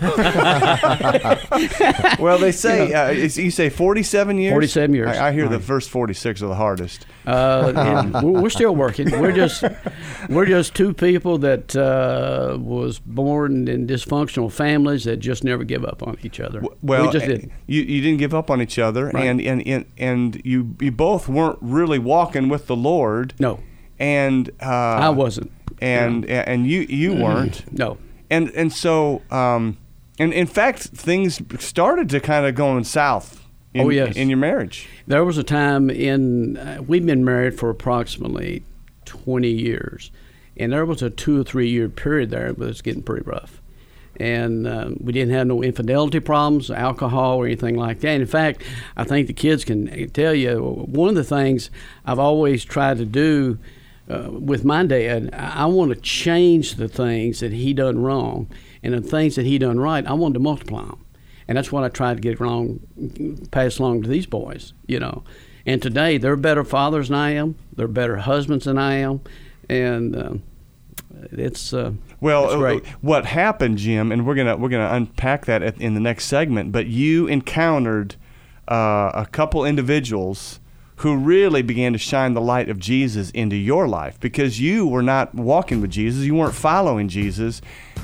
Well, 2.18 2.38
they 2.38 2.52
say 2.52 2.92
uh, 2.92 3.10
you 3.10 3.50
say 3.50 3.68
forty-seven 3.68 4.38
years. 4.38 4.52
47 4.52 4.94
years. 4.94 5.08
I, 5.16 5.28
I 5.28 5.32
hear 5.32 5.48
the 5.48 5.60
first 5.60 5.90
forty-six 5.90 6.42
are 6.42 6.46
the 6.48 6.54
hardest. 6.54 7.06
Uh, 7.26 8.20
we're 8.22 8.50
still 8.50 8.74
working. 8.74 9.10
We're 9.10 9.32
just 9.32 9.64
we're 10.28 10.46
just 10.46 10.74
two 10.74 10.94
people 10.94 11.38
that 11.38 11.74
uh, 11.76 12.56
was 12.60 12.98
born 13.00 13.68
in 13.68 13.86
dysfunctional 13.86 14.50
families 14.50 15.04
that 15.04 15.18
just 15.18 15.44
never 15.44 15.64
give 15.64 15.84
up 15.84 16.02
on 16.02 16.16
each 16.22 16.40
other. 16.40 16.62
Well, 16.82 17.06
we 17.06 17.12
just 17.12 17.24
uh, 17.24 17.28
didn't. 17.28 17.52
You, 17.66 17.82
you 17.82 18.00
didn't 18.00 18.18
give 18.18 18.34
up 18.34 18.50
on 18.50 18.60
each 18.62 18.78
other, 18.78 19.06
Right. 19.10 19.26
and, 19.26 19.40
and, 19.40 19.66
and 19.66 19.84
and 19.98 20.40
you 20.44 20.76
you 20.80 20.90
both 20.92 21.28
weren't 21.28 21.58
really 21.60 21.98
walking 21.98 22.48
with 22.48 22.66
the 22.66 22.76
Lord. 22.76 23.34
No, 23.38 23.60
and 23.98 24.50
uh, 24.60 24.64
I 24.66 25.08
wasn't. 25.10 25.50
and 25.80 26.24
and 26.26 26.66
you 26.66 26.80
you 26.88 27.14
weren't, 27.14 27.64
No. 27.72 27.98
and 28.30 28.50
and 28.50 28.72
so 28.72 29.22
um, 29.30 29.76
and 30.18 30.32
in 30.32 30.46
fact 30.46 30.80
things 30.82 31.40
started 31.58 32.08
to 32.10 32.20
kind 32.20 32.46
of 32.46 32.54
going 32.54 32.84
south. 32.84 33.40
In, 33.74 33.86
Oh, 33.86 33.88
yes. 33.90 34.14
in 34.14 34.28
your 34.30 34.38
marriage. 34.38 34.88
There 35.08 35.24
was 35.24 35.36
a 35.36 35.42
time 35.42 35.90
in 35.90 36.56
uh, 36.56 36.78
we've 36.86 37.04
been 37.04 37.24
married 37.24 37.58
for 37.58 37.70
approximately 37.70 38.62
20 39.04 39.48
years, 39.48 40.12
and 40.56 40.72
there 40.72 40.86
was 40.86 41.02
a 41.02 41.10
two 41.10 41.40
or 41.40 41.44
three 41.44 41.68
year 41.68 41.88
period 41.88 42.30
there 42.30 42.48
that 42.52 42.58
was 42.58 42.80
getting 42.82 43.02
pretty 43.02 43.24
rough. 43.28 43.60
And 44.20 44.68
uh, 44.68 44.90
we 45.00 45.12
didn't 45.12 45.34
have 45.34 45.48
no 45.48 45.60
infidelity 45.60 46.20
problems, 46.20 46.70
alcohol, 46.70 47.38
or 47.38 47.46
anything 47.46 47.74
like 47.74 47.98
that. 48.02 48.10
And 48.10 48.20
In 48.22 48.28
fact, 48.28 48.62
I 48.96 49.02
think 49.02 49.26
the 49.26 49.32
kids 49.32 49.64
can 49.64 50.08
tell 50.10 50.32
you 50.32 50.60
one 50.60 51.08
of 51.08 51.16
the 51.16 51.24
things 51.24 51.68
I've 52.06 52.20
always 52.20 52.64
tried 52.64 52.98
to 52.98 53.04
do 53.04 53.58
uh, 54.08 54.30
with 54.30 54.64
my 54.64 54.84
dad. 54.84 55.30
I, 55.32 55.62
I 55.62 55.66
want 55.66 55.92
to 55.94 56.00
change 56.00 56.74
the 56.74 56.88
things 56.88 57.40
that 57.40 57.52
he 57.52 57.72
done 57.72 57.98
wrong, 57.98 58.50
and 58.82 58.94
the 58.94 59.00
things 59.00 59.36
that 59.36 59.46
he 59.46 59.58
done 59.58 59.78
right. 59.78 60.06
I 60.06 60.12
wanted 60.12 60.34
to 60.34 60.40
multiply 60.40 60.84
them 60.84 61.04
and 61.46 61.58
that's 61.58 61.70
what 61.70 61.84
I 61.84 61.88
tried 61.88 62.14
to 62.14 62.20
get 62.20 62.40
along, 62.40 62.80
pass 63.50 63.78
along 63.78 64.02
to 64.02 64.08
these 64.08 64.26
boys, 64.26 64.72
you 64.86 64.98
know. 64.98 65.24
And 65.66 65.80
today 65.80 66.18
they're 66.18 66.36
better 66.36 66.64
fathers 66.64 67.08
than 67.08 67.16
I 67.16 67.30
am. 67.30 67.56
They're 67.74 67.88
better 67.88 68.18
husbands 68.18 68.64
than 68.64 68.78
I 68.78 68.94
am. 68.96 69.20
and 69.68 70.16
um, 70.16 70.42
it's 71.30 71.72
uh, 71.72 71.92
Well, 72.20 72.44
it's 72.66 72.86
uh, 72.86 72.90
what 73.00 73.26
happened, 73.26 73.78
Jim, 73.78 74.10
and 74.12 74.26
we're 74.26 74.34
gonna 74.34 74.56
we're 74.56 74.68
gonna 74.68 74.94
unpack 74.94 75.46
that 75.46 75.62
at, 75.62 75.80
in 75.80 75.94
the 75.94 76.00
next 76.00 76.26
segment. 76.26 76.72
But 76.72 76.86
you 76.86 77.26
encountered 77.26 78.16
uh, 78.68 79.10
a 79.14 79.26
couple 79.30 79.64
individuals 79.64 80.60
who 80.96 81.16
really 81.16 81.62
began 81.62 81.92
to 81.92 81.98
shine 81.98 82.34
the 82.34 82.40
light 82.40 82.68
of 82.68 82.78
Jesus 82.78 83.30
into 83.30 83.56
your 83.56 83.88
life 83.88 84.18
because 84.20 84.60
you 84.60 84.86
were 84.86 85.02
not 85.02 85.34
walking 85.34 85.80
with 85.80 85.90
Jesus, 85.90 86.24
you 86.24 86.34
weren't 86.34 86.54
following 86.54 87.08
Jesus, 87.08 87.60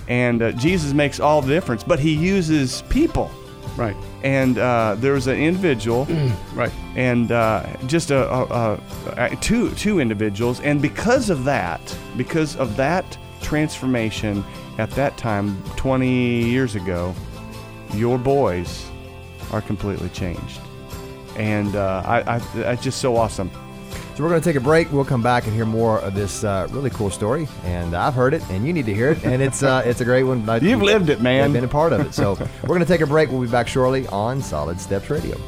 and 0.08 0.42
uh, 0.42 0.52
Jesus 0.52 0.92
makes 0.92 1.20
all 1.20 1.40
the 1.40 1.48
difference. 1.48 1.84
But 1.84 2.00
He 2.00 2.14
uses 2.14 2.82
people, 2.88 3.30
right, 3.76 3.96
and 4.24 4.58
uh, 4.58 4.96
there 4.98 5.12
was 5.12 5.28
an 5.28 5.38
individual 5.38 6.06
right. 6.54 6.72
and 6.96 7.30
uh, 7.30 7.64
just 7.86 8.10
a, 8.10 8.28
a, 8.28 8.80
a, 9.16 9.36
two 9.36 9.70
two 9.74 10.00
individuals, 10.00 10.60
and 10.60 10.82
because 10.82 11.30
of 11.30 11.44
that, 11.44 11.96
because 12.16 12.56
of 12.56 12.76
that 12.76 13.16
transformation 13.40 14.44
at 14.78 14.90
that 14.92 15.16
time, 15.16 15.62
20 15.76 16.44
years 16.44 16.74
ago, 16.74 17.14
your 17.94 18.18
boys 18.18 18.88
are 19.52 19.60
completely 19.60 20.08
changed, 20.10 20.60
and 21.40 21.74
uh, 21.74 22.02
I, 22.04 22.36
I, 22.36 22.38
that's 22.54 22.82
just 22.82 23.00
so 23.00 23.16
awesome. 23.16 23.50
So 24.14 24.22
we're 24.24 24.28
going 24.28 24.40
to 24.40 24.44
take 24.44 24.56
a 24.56 24.60
break. 24.60 24.92
We'll 24.92 25.04
come 25.06 25.22
back 25.22 25.46
and 25.46 25.54
hear 25.54 25.64
more 25.64 25.98
of 26.00 26.14
this 26.14 26.44
uh, 26.44 26.66
really 26.70 26.90
cool 26.90 27.08
story. 27.10 27.48
And 27.64 27.94
I've 27.96 28.12
heard 28.14 28.34
it, 28.34 28.42
and 28.50 28.66
you 28.66 28.72
need 28.72 28.84
to 28.86 28.94
hear 28.94 29.10
it. 29.12 29.24
And 29.24 29.40
it's 29.42 29.62
uh, 29.62 29.82
it's 29.86 30.00
a 30.00 30.04
great 30.04 30.24
one. 30.24 30.46
I- 30.48 30.58
You've 30.58 30.82
lived 30.82 31.08
it, 31.08 31.20
man. 31.22 31.44
I've 31.44 31.52
been 31.52 31.64
a 31.64 31.68
part 31.68 31.92
of 31.94 32.00
it. 32.02 32.12
So 32.14 32.34
we're 32.62 32.68
going 32.68 32.80
to 32.80 32.86
take 32.86 33.00
a 33.00 33.06
break. 33.06 33.30
We'll 33.30 33.40
be 33.40 33.46
back 33.48 33.66
shortly 33.68 34.06
on 34.08 34.42
Solid 34.42 34.78
Steps 34.80 35.08
Radio. 35.08 35.38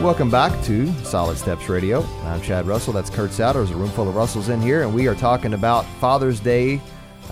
Welcome 0.00 0.30
back 0.30 0.64
to 0.64 0.90
Solid 1.04 1.36
Steps 1.36 1.68
Radio. 1.68 2.02
I'm 2.24 2.40
Chad 2.40 2.66
Russell. 2.66 2.94
That's 2.94 3.10
Kurt 3.10 3.32
Souter. 3.32 3.58
There's 3.58 3.70
a 3.70 3.76
room 3.76 3.90
full 3.90 4.08
of 4.08 4.16
Russells 4.16 4.48
in 4.48 4.62
here, 4.62 4.80
and 4.82 4.94
we 4.94 5.06
are 5.08 5.14
talking 5.14 5.52
about 5.52 5.84
Father's 6.00 6.40
Day, 6.40 6.80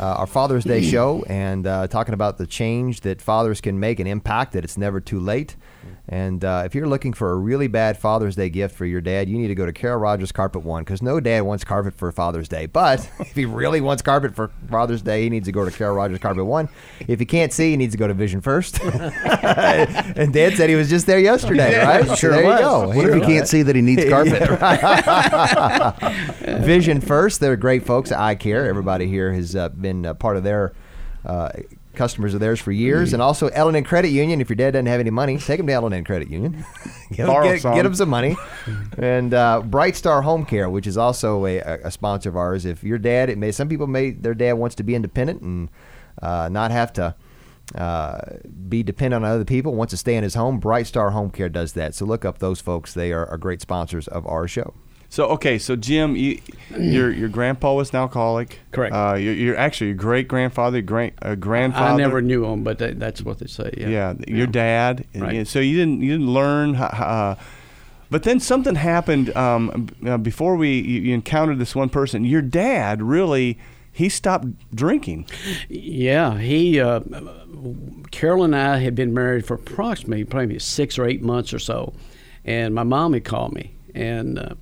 our 0.03 0.27
Father's 0.27 0.65
Day 0.65 0.83
show, 0.83 1.25
and 1.29 1.67
uh, 1.67 1.87
talking 1.89 2.15
about 2.15 2.39
the 2.39 2.47
change 2.47 3.01
that 3.01 3.21
fathers 3.21 3.61
can 3.61 3.79
make, 3.81 3.99
and 3.99 4.09
impact 4.09 4.53
that 4.53 4.65
it's 4.65 4.79
never 4.79 5.01
too 5.01 5.21
late. 5.21 5.57
And 6.11 6.43
uh, 6.43 6.63
if 6.65 6.75
you're 6.75 6.87
looking 6.87 7.13
for 7.13 7.33
a 7.33 7.37
really 7.37 7.67
bad 7.69 7.99
Father's 7.99 8.35
Day 8.35 8.49
gift 8.49 8.75
for 8.75 8.87
your 8.87 9.03
dad, 9.03 9.29
you 9.29 9.37
need 9.37 9.49
to 9.49 9.55
go 9.55 9.67
to 9.67 9.75
Carol 9.75 9.99
Rogers 9.99 10.33
Carpet 10.33 10.63
One 10.63 10.83
because 10.83 11.03
no 11.03 11.21
dad 11.21 11.43
wants 11.43 11.65
carpet 11.65 11.95
for 11.99 12.11
Father's 12.13 12.49
Day. 12.49 12.65
But 12.65 13.11
if 13.21 13.35
he 13.35 13.45
really 13.45 13.83
wants 13.83 14.01
carpet 14.01 14.35
for 14.35 14.51
Father's 14.71 15.03
Day, 15.03 15.25
he 15.25 15.29
needs 15.31 15.45
to 15.47 15.53
go 15.53 15.67
to 15.67 15.71
Carol 15.71 15.95
Rogers 15.97 16.19
Carpet 16.19 16.47
One. 16.47 16.71
If 17.07 17.19
he 17.21 17.27
can't 17.27 17.53
see, 17.53 17.73
he 17.73 17.77
needs 17.77 17.93
to 17.93 17.99
go 17.99 18.07
to 18.09 18.15
Vision 18.15 18.41
First. 18.41 18.81
and 18.83 20.33
Dad 20.33 20.57
said 20.57 20.71
he 20.71 20.77
was 20.77 20.89
just 20.89 21.07
there 21.07 21.19
yesterday, 21.21 21.79
right? 21.85 22.07
So 22.07 22.15
Sure 22.15 22.31
there 22.31 22.45
was. 22.45 22.59
you 22.59 22.65
go. 22.65 22.89
What 22.89 23.07
if 23.07 23.15
he 23.15 23.21
can't 23.21 23.47
see 23.47 23.63
that 23.63 23.77
he 23.77 23.83
needs 23.83 24.09
carpet? 24.09 24.49
Vision 26.65 27.03
First, 27.03 27.41
they're 27.41 27.57
great 27.57 27.85
folks 27.85 28.13
at 28.13 28.19
Eye 28.19 28.35
Care. 28.35 28.67
Everybody 28.67 29.07
here 29.09 29.33
has 29.35 29.55
uh, 29.55 29.69
been 29.69 30.07
a 30.07 30.15
part 30.15 30.39
of 30.39 30.43
their 30.45 30.73
uh, 31.27 31.51
customers 31.99 32.33
of 32.33 32.41
theirs 32.41 32.61
for 32.61 32.73
years. 32.73 33.13
And 33.13 33.21
also 33.21 33.49
L&N 33.49 33.85
Credit 33.85 34.09
Union. 34.09 34.41
If 34.41 34.49
your 34.49 34.57
dad 34.57 34.71
doesn't 34.71 34.87
have 34.87 35.01
any 35.01 35.11
money, 35.11 35.37
take 35.37 35.61
him 35.61 35.67
to 35.67 35.73
L&N 35.73 36.05
Credit 36.05 36.31
Union. 36.31 36.65
get, 37.13 37.27
get, 37.27 37.61
some. 37.61 37.75
get 37.75 37.85
him 37.85 37.95
some 37.95 38.09
money. 38.09 38.37
and 38.99 39.35
uh, 39.35 39.61
Bright 39.63 39.97
Star 39.97 40.23
Home 40.23 40.47
Care, 40.47 40.71
which 40.71 40.87
is 40.87 40.97
also 40.97 41.45
a, 41.45 41.59
a 41.59 41.91
sponsor 41.91 42.31
of 42.31 42.37
ours. 42.37 42.65
If 42.65 42.83
your 42.83 42.99
dad, 42.99 43.29
it 43.29 43.37
may 43.37 43.53
some 43.53 43.69
people 43.69 43.87
may 43.87 44.13
their 44.13 44.35
dad 44.35 44.55
wants 44.55 44.77
to 44.77 44.83
be 44.83 44.95
independent 44.95 45.43
and 45.43 45.69
uh, 46.23 46.49
not 46.51 46.71
have 46.71 46.93
to 46.95 47.15
uh, 47.75 48.19
be 48.69 48.83
dependent 48.83 49.25
on 49.25 49.31
other 49.31 49.45
people, 49.45 49.75
wants 49.75 49.91
to 49.91 49.97
stay 49.97 50.15
in 50.15 50.23
his 50.23 50.35
home. 50.35 50.59
Bright 50.59 50.87
Star 50.87 51.11
Home 51.11 51.31
Care 51.31 51.49
does 51.49 51.75
that. 51.75 51.95
So 51.95 52.05
look 52.07 52.25
up 52.25 52.39
those 52.39 52.61
folks. 52.61 52.95
They 52.95 53.13
are, 53.13 53.27
are 53.27 53.37
great 53.37 53.61
sponsors 53.61 54.09
of 54.09 54.27
our 54.27 54.49
show. 54.49 54.75
So 55.11 55.27
okay, 55.29 55.59
so 55.59 55.75
Jim, 55.75 56.17
you, 56.17 56.41
your 56.79 57.11
your 57.11 57.29
grandpa 57.29 57.75
was 57.75 57.91
an 57.91 57.97
alcoholic. 57.97 58.61
Correct. 58.73 58.95
Uh, 58.95 59.15
you're, 59.15 59.33
you're 59.33 59.57
actually 59.57 59.89
your 59.89 59.97
great 59.97 60.29
grandfather, 60.29 60.83
great 60.83 61.15
uh, 61.23 61.35
grandfather. 61.35 61.95
I 61.95 61.97
never 61.97 62.21
knew 62.21 62.45
him, 62.45 62.63
but 62.63 62.79
that, 62.79 63.01
that's 63.01 63.23
what 63.23 63.39
they 63.39 63.47
say. 63.47 63.73
Yeah. 63.77 63.89
Yeah, 63.89 64.15
your 64.27 64.47
dad. 64.47 65.07
Right. 65.15 65.35
and 65.35 65.49
so 65.49 65.61
you 65.61 65.77
didn't 65.77 66.03
you 66.03 66.13
didn't 66.13 66.33
learn. 66.33 66.77
Uh, 66.77 67.37
but 68.11 68.23
then 68.23 68.41
something 68.41 68.75
happened 68.75 69.35
um, 69.37 69.89
uh, 70.07 70.19
before 70.19 70.57
we 70.57 70.79
you, 70.79 71.01
you 71.01 71.15
encountered 71.15 71.59
this 71.59 71.75
one 71.75 71.89
person. 71.89 72.25
Your 72.25 72.43
dad 72.43 73.03
really 73.03 73.59
he 73.99 74.09
stopped 74.09 74.47
drinking. 74.73 75.27
Yeah, 75.69 76.39
he, 76.39 76.79
uh, 76.79 77.01
Carol 78.13 78.45
and 78.45 78.55
I 78.55 78.79
had 78.79 78.95
been 78.95 79.13
married 79.13 79.45
for 79.45 79.55
approximately 79.55 80.23
probably 80.23 80.61
six 80.61 81.01
or 81.01 81.05
eight 81.05 81.21
months 81.21 81.53
or 81.53 81.59
so, 81.59 81.95
and 82.45 82.75
my 82.77 82.85
mom 82.85 83.13
had 83.15 83.25
called 83.25 83.55
me, 83.55 83.75
and 83.97 84.39
uh, 84.39 84.55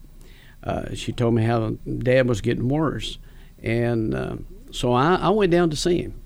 uh, 0.66 0.94
she 0.94 1.12
told 1.12 1.32
me 1.34 1.44
how 1.44 1.70
Dad 1.98 2.28
was 2.28 2.40
getting 2.40 2.68
worse, 2.68 3.18
and 3.62 4.14
uh, 4.14 4.36
so 4.72 4.92
I, 4.92 5.14
I 5.14 5.28
went 5.28 5.52
down 5.52 5.70
to 5.70 5.76
see 5.76 6.02
him, 6.02 6.20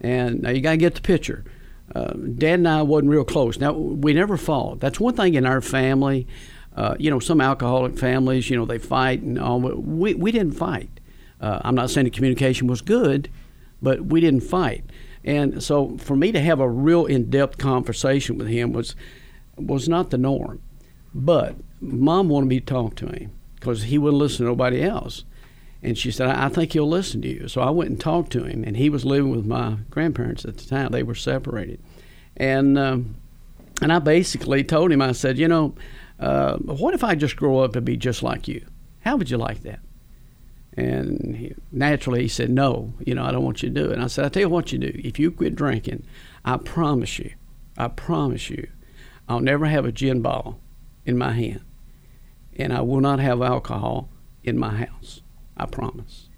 and 0.00 0.42
now 0.42 0.50
you 0.50 0.60
got 0.60 0.72
to 0.72 0.76
get 0.76 0.96
the 0.96 1.00
picture. 1.00 1.44
Uh, 1.94 2.12
Dad 2.14 2.54
and 2.54 2.68
I 2.68 2.82
wasn't 2.82 3.10
real 3.10 3.24
close. 3.24 3.58
Now 3.58 3.72
we 3.72 4.14
never 4.14 4.36
fought. 4.36 4.80
That's 4.80 4.98
one 4.98 5.14
thing 5.14 5.34
in 5.34 5.46
our 5.46 5.60
family. 5.60 6.26
Uh, 6.74 6.96
you 6.98 7.10
know, 7.10 7.20
some 7.20 7.40
alcoholic 7.40 7.98
families, 7.98 8.50
you 8.50 8.56
know, 8.56 8.64
they 8.64 8.78
fight 8.78 9.22
and 9.22 9.38
all. 9.38 9.60
We 9.60 10.14
we 10.14 10.32
didn't 10.32 10.54
fight. 10.54 10.90
Uh, 11.40 11.60
I'm 11.62 11.76
not 11.76 11.90
saying 11.90 12.06
the 12.06 12.10
communication 12.10 12.66
was 12.66 12.80
good, 12.80 13.30
but 13.80 14.06
we 14.06 14.20
didn't 14.20 14.40
fight. 14.40 14.84
And 15.22 15.62
so 15.62 15.98
for 15.98 16.16
me 16.16 16.32
to 16.32 16.40
have 16.40 16.58
a 16.58 16.68
real 16.68 17.06
in-depth 17.06 17.58
conversation 17.58 18.38
with 18.38 18.48
him 18.48 18.72
was 18.72 18.96
was 19.56 19.88
not 19.88 20.10
the 20.10 20.18
norm. 20.18 20.60
But 21.14 21.56
mom 21.80 22.28
wanted 22.28 22.46
me 22.46 22.58
to 22.58 22.66
talk 22.66 22.96
to 22.96 23.06
him 23.06 23.32
because 23.62 23.84
he 23.84 23.96
wouldn't 23.96 24.18
listen 24.18 24.44
to 24.44 24.50
nobody 24.50 24.82
else. 24.82 25.24
And 25.84 25.96
she 25.96 26.10
said, 26.10 26.28
I 26.28 26.46
I 26.46 26.48
think 26.48 26.72
he'll 26.72 26.88
listen 26.88 27.22
to 27.22 27.28
you. 27.28 27.46
So 27.46 27.60
I 27.60 27.70
went 27.70 27.90
and 27.90 28.00
talked 28.00 28.32
to 28.32 28.44
him, 28.44 28.64
and 28.64 28.76
he 28.76 28.90
was 28.90 29.04
living 29.04 29.30
with 29.30 29.46
my 29.46 29.76
grandparents 29.88 30.44
at 30.44 30.56
the 30.56 30.68
time. 30.68 30.90
They 30.90 31.04
were 31.04 31.14
separated. 31.14 31.80
And, 32.36 32.76
um, 32.76 33.14
and 33.80 33.92
I 33.92 34.00
basically 34.00 34.64
told 34.64 34.90
him, 34.90 35.00
I 35.00 35.12
said, 35.12 35.38
you 35.38 35.46
know, 35.46 35.74
uh, 36.18 36.56
what 36.58 36.94
if 36.94 37.04
I 37.04 37.14
just 37.14 37.36
grow 37.36 37.60
up 37.60 37.72
to 37.74 37.80
be 37.80 37.96
just 37.96 38.22
like 38.22 38.48
you? 38.48 38.66
How 39.00 39.16
would 39.16 39.30
you 39.30 39.38
like 39.38 39.62
that? 39.62 39.80
And 40.74 41.36
he, 41.36 41.54
naturally, 41.70 42.22
he 42.22 42.28
said, 42.28 42.50
No, 42.50 42.94
you 43.04 43.14
know, 43.14 43.24
I 43.24 43.30
don't 43.30 43.44
want 43.44 43.62
you 43.62 43.68
to 43.68 43.74
do 43.74 43.90
it. 43.90 43.94
And 43.94 44.02
I 44.02 44.06
said, 44.06 44.24
I'll 44.24 44.30
tell 44.30 44.42
you 44.42 44.48
what 44.48 44.72
you 44.72 44.78
do. 44.78 44.92
If 45.04 45.18
you 45.18 45.30
quit 45.30 45.54
drinking, 45.54 46.04
I 46.44 46.56
promise 46.56 47.18
you, 47.18 47.32
I 47.76 47.88
promise 47.88 48.48
you, 48.50 48.68
I'll 49.28 49.40
never 49.40 49.66
have 49.66 49.84
a 49.84 49.92
gin 49.92 50.22
bottle 50.22 50.60
in 51.04 51.18
my 51.18 51.32
hand. 51.32 51.60
And 52.56 52.72
I 52.72 52.80
will 52.82 53.00
not 53.00 53.18
have 53.18 53.40
alcohol 53.42 54.08
in 54.44 54.58
my 54.58 54.74
house. 54.74 55.22
I 55.56 55.66
promise. 55.66 56.28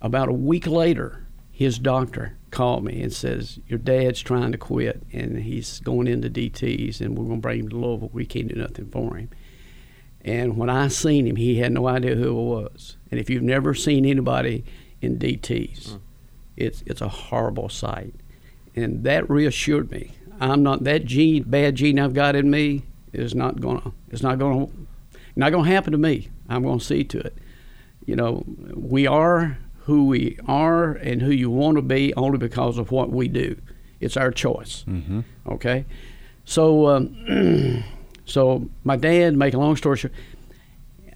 About 0.00 0.28
a 0.28 0.32
week 0.32 0.66
later, 0.66 1.26
his 1.50 1.78
doctor 1.78 2.36
called 2.50 2.84
me 2.84 3.02
and 3.02 3.12
says, 3.12 3.58
Your 3.66 3.78
dad's 3.78 4.20
trying 4.20 4.52
to 4.52 4.58
quit 4.58 5.02
and 5.12 5.40
he's 5.40 5.80
going 5.80 6.06
into 6.06 6.30
DTs 6.30 7.00
and 7.00 7.16
we're 7.16 7.26
going 7.26 7.38
to 7.38 7.42
bring 7.42 7.60
him 7.60 7.68
to 7.68 7.76
Louisville. 7.76 8.10
We 8.12 8.26
can't 8.26 8.48
do 8.48 8.60
nothing 8.60 8.88
for 8.90 9.16
him. 9.16 9.30
And 10.22 10.56
when 10.56 10.68
I 10.68 10.88
seen 10.88 11.26
him, 11.26 11.36
he 11.36 11.58
had 11.58 11.72
no 11.72 11.88
idea 11.88 12.14
who 12.14 12.28
I 12.28 12.62
was. 12.62 12.96
And 13.10 13.18
if 13.18 13.30
you've 13.30 13.42
never 13.42 13.74
seen 13.74 14.04
anybody 14.04 14.64
in 15.00 15.18
DTs, 15.18 15.90
hmm. 15.90 15.96
it's 16.56 16.82
it's 16.86 17.00
a 17.00 17.08
horrible 17.08 17.68
sight. 17.68 18.14
And 18.76 19.04
that 19.04 19.28
reassured 19.28 19.90
me. 19.90 20.12
I'm 20.40 20.62
not 20.62 20.84
that 20.84 21.04
gene, 21.04 21.44
bad 21.44 21.74
gene 21.74 21.98
I've 21.98 22.14
got 22.14 22.36
in 22.36 22.50
me 22.50 22.84
is 23.12 23.34
not 23.34 23.60
gonna 23.60 23.92
it's 24.10 24.22
not 24.22 24.38
gonna 24.38 24.68
not 25.40 25.52
gonna 25.52 25.68
happen 25.68 25.92
to 25.92 25.98
me. 25.98 26.28
I'm 26.48 26.62
gonna 26.62 26.80
see 26.80 27.04
to 27.04 27.18
it. 27.18 27.36
You 28.06 28.16
know, 28.16 28.44
we 28.74 29.06
are 29.06 29.58
who 29.80 30.06
we 30.06 30.38
are 30.46 30.92
and 30.92 31.20
who 31.22 31.30
you 31.30 31.50
want 31.50 31.76
to 31.76 31.82
be 31.82 32.14
only 32.14 32.38
because 32.38 32.78
of 32.78 32.90
what 32.90 33.10
we 33.10 33.28
do. 33.28 33.60
It's 33.98 34.16
our 34.16 34.30
choice. 34.30 34.84
Mm-hmm. 34.88 35.20
Okay, 35.48 35.84
so. 36.44 36.86
Um, 36.86 37.84
So 38.30 38.68
my 38.84 38.96
dad, 38.96 39.36
make 39.36 39.54
a 39.54 39.58
long 39.58 39.76
story 39.76 39.96
short, 39.96 40.14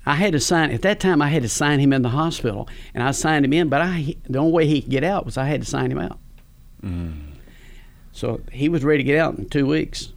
I 0.05 0.17
had 0.17 0.33
to 0.33 0.41
sign 0.41 0.73
at 0.73 0.83
that 0.83 1.01
time. 1.01 1.23
I 1.23 1.29
had 1.29 1.43
to 1.43 1.49
sign 1.49 1.79
him 1.79 1.93
in 1.93 2.03
the 2.03 2.09
hospital, 2.11 2.69
and 2.93 3.03
I 3.03 3.13
signed 3.13 3.45
him 3.45 3.53
in. 3.53 3.69
But 3.69 3.81
I, 3.83 4.17
the 4.29 4.39
only 4.39 4.53
way 4.53 4.67
he 4.67 4.83
could 4.83 4.91
get 4.91 5.05
out 5.05 5.25
was 5.25 5.39
I 5.39 5.45
had 5.45 5.63
to 5.63 5.67
sign 5.67 5.91
him 5.93 5.99
out. 5.99 6.19
So 8.13 8.41
he 8.53 8.69
was 8.69 8.85
ready 8.85 8.99
to 8.99 9.05
get 9.05 9.19
out 9.19 9.39
in 9.39 9.49
two 9.49 9.67
weeks. 9.67 10.13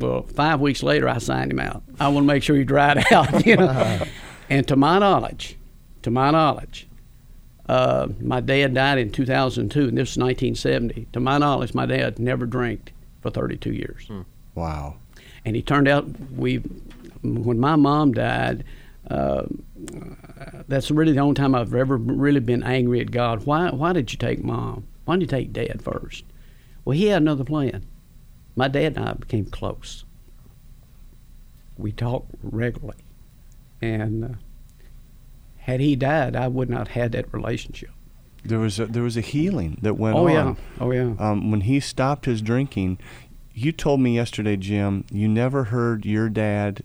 Well, 0.00 0.22
five 0.22 0.60
weeks 0.60 0.82
later, 0.82 1.08
I 1.08 1.18
signed 1.18 1.50
him 1.52 1.60
out. 1.60 1.82
I 1.98 2.08
want 2.08 2.24
to 2.24 2.32
make 2.32 2.42
sure 2.42 2.56
he 2.56 2.64
dried 2.64 3.04
out, 3.12 3.44
you 3.46 3.56
know. 3.56 4.02
and 4.50 4.66
to 4.68 4.76
my 4.76 4.98
knowledge, 4.98 5.56
to 6.02 6.10
my 6.10 6.30
knowledge, 6.30 6.86
uh, 7.68 8.08
my 8.20 8.40
dad 8.40 8.74
died 8.74 8.98
in 8.98 9.10
2002, 9.10 9.88
and 9.88 9.98
this 9.98 10.10
is 10.12 10.16
1970. 10.18 11.08
To 11.12 11.20
my 11.20 11.38
knowledge, 11.38 11.74
my 11.74 11.86
dad 11.86 12.18
never 12.18 12.46
drank 12.46 12.92
for 13.20 13.30
32 13.30 13.72
years 13.72 14.08
Wow. 14.54 14.96
and 15.44 15.56
he 15.56 15.62
turned 15.62 15.88
out 15.88 16.06
we 16.36 16.58
when 17.22 17.58
my 17.58 17.74
mom 17.74 18.12
died 18.12 18.62
uh, 19.10 19.42
that's 20.68 20.90
really 20.90 21.12
the 21.12 21.18
only 21.20 21.34
time 21.34 21.54
I've 21.54 21.74
ever 21.74 21.96
really 21.96 22.38
been 22.40 22.62
angry 22.62 23.00
at 23.00 23.10
God 23.10 23.44
why 23.44 23.70
why 23.70 23.92
did 23.92 24.12
you 24.12 24.18
take 24.18 24.42
mom 24.44 24.86
why 25.04 25.16
did 25.16 25.22
you 25.22 25.26
take 25.26 25.52
dad 25.52 25.82
first 25.82 26.24
well 26.84 26.96
he 26.96 27.06
had 27.06 27.20
another 27.22 27.42
plan 27.44 27.84
my 28.58 28.68
dad 28.68 28.96
and 28.96 29.08
I 29.08 29.12
became 29.14 29.46
close 29.46 30.04
we 31.76 31.92
talked 31.92 32.30
regularly 32.42 32.98
and 33.80 34.24
uh, 34.24 34.28
had 35.58 35.80
he 35.80 35.94
died, 35.94 36.34
I 36.34 36.48
would 36.48 36.68
not 36.70 36.88
have 36.88 37.02
had 37.02 37.12
that 37.12 37.32
relationship. 37.32 37.90
There 38.44 38.58
was 38.58 38.80
a, 38.80 38.86
there 38.86 39.02
was 39.02 39.16
a 39.16 39.20
healing 39.20 39.78
that 39.82 39.94
went 39.94 40.16
Oh 40.16 40.26
on. 40.26 40.32
yeah, 40.32 40.54
oh 40.80 40.90
yeah. 40.90 41.14
Um, 41.18 41.50
when 41.50 41.60
he 41.62 41.78
stopped 41.78 42.24
his 42.24 42.40
drinking, 42.42 42.98
you 43.54 43.70
told 43.70 44.00
me 44.00 44.14
yesterday, 44.16 44.56
Jim, 44.56 45.04
you 45.12 45.28
never 45.28 45.64
heard 45.64 46.04
your 46.06 46.28
dad 46.28 46.82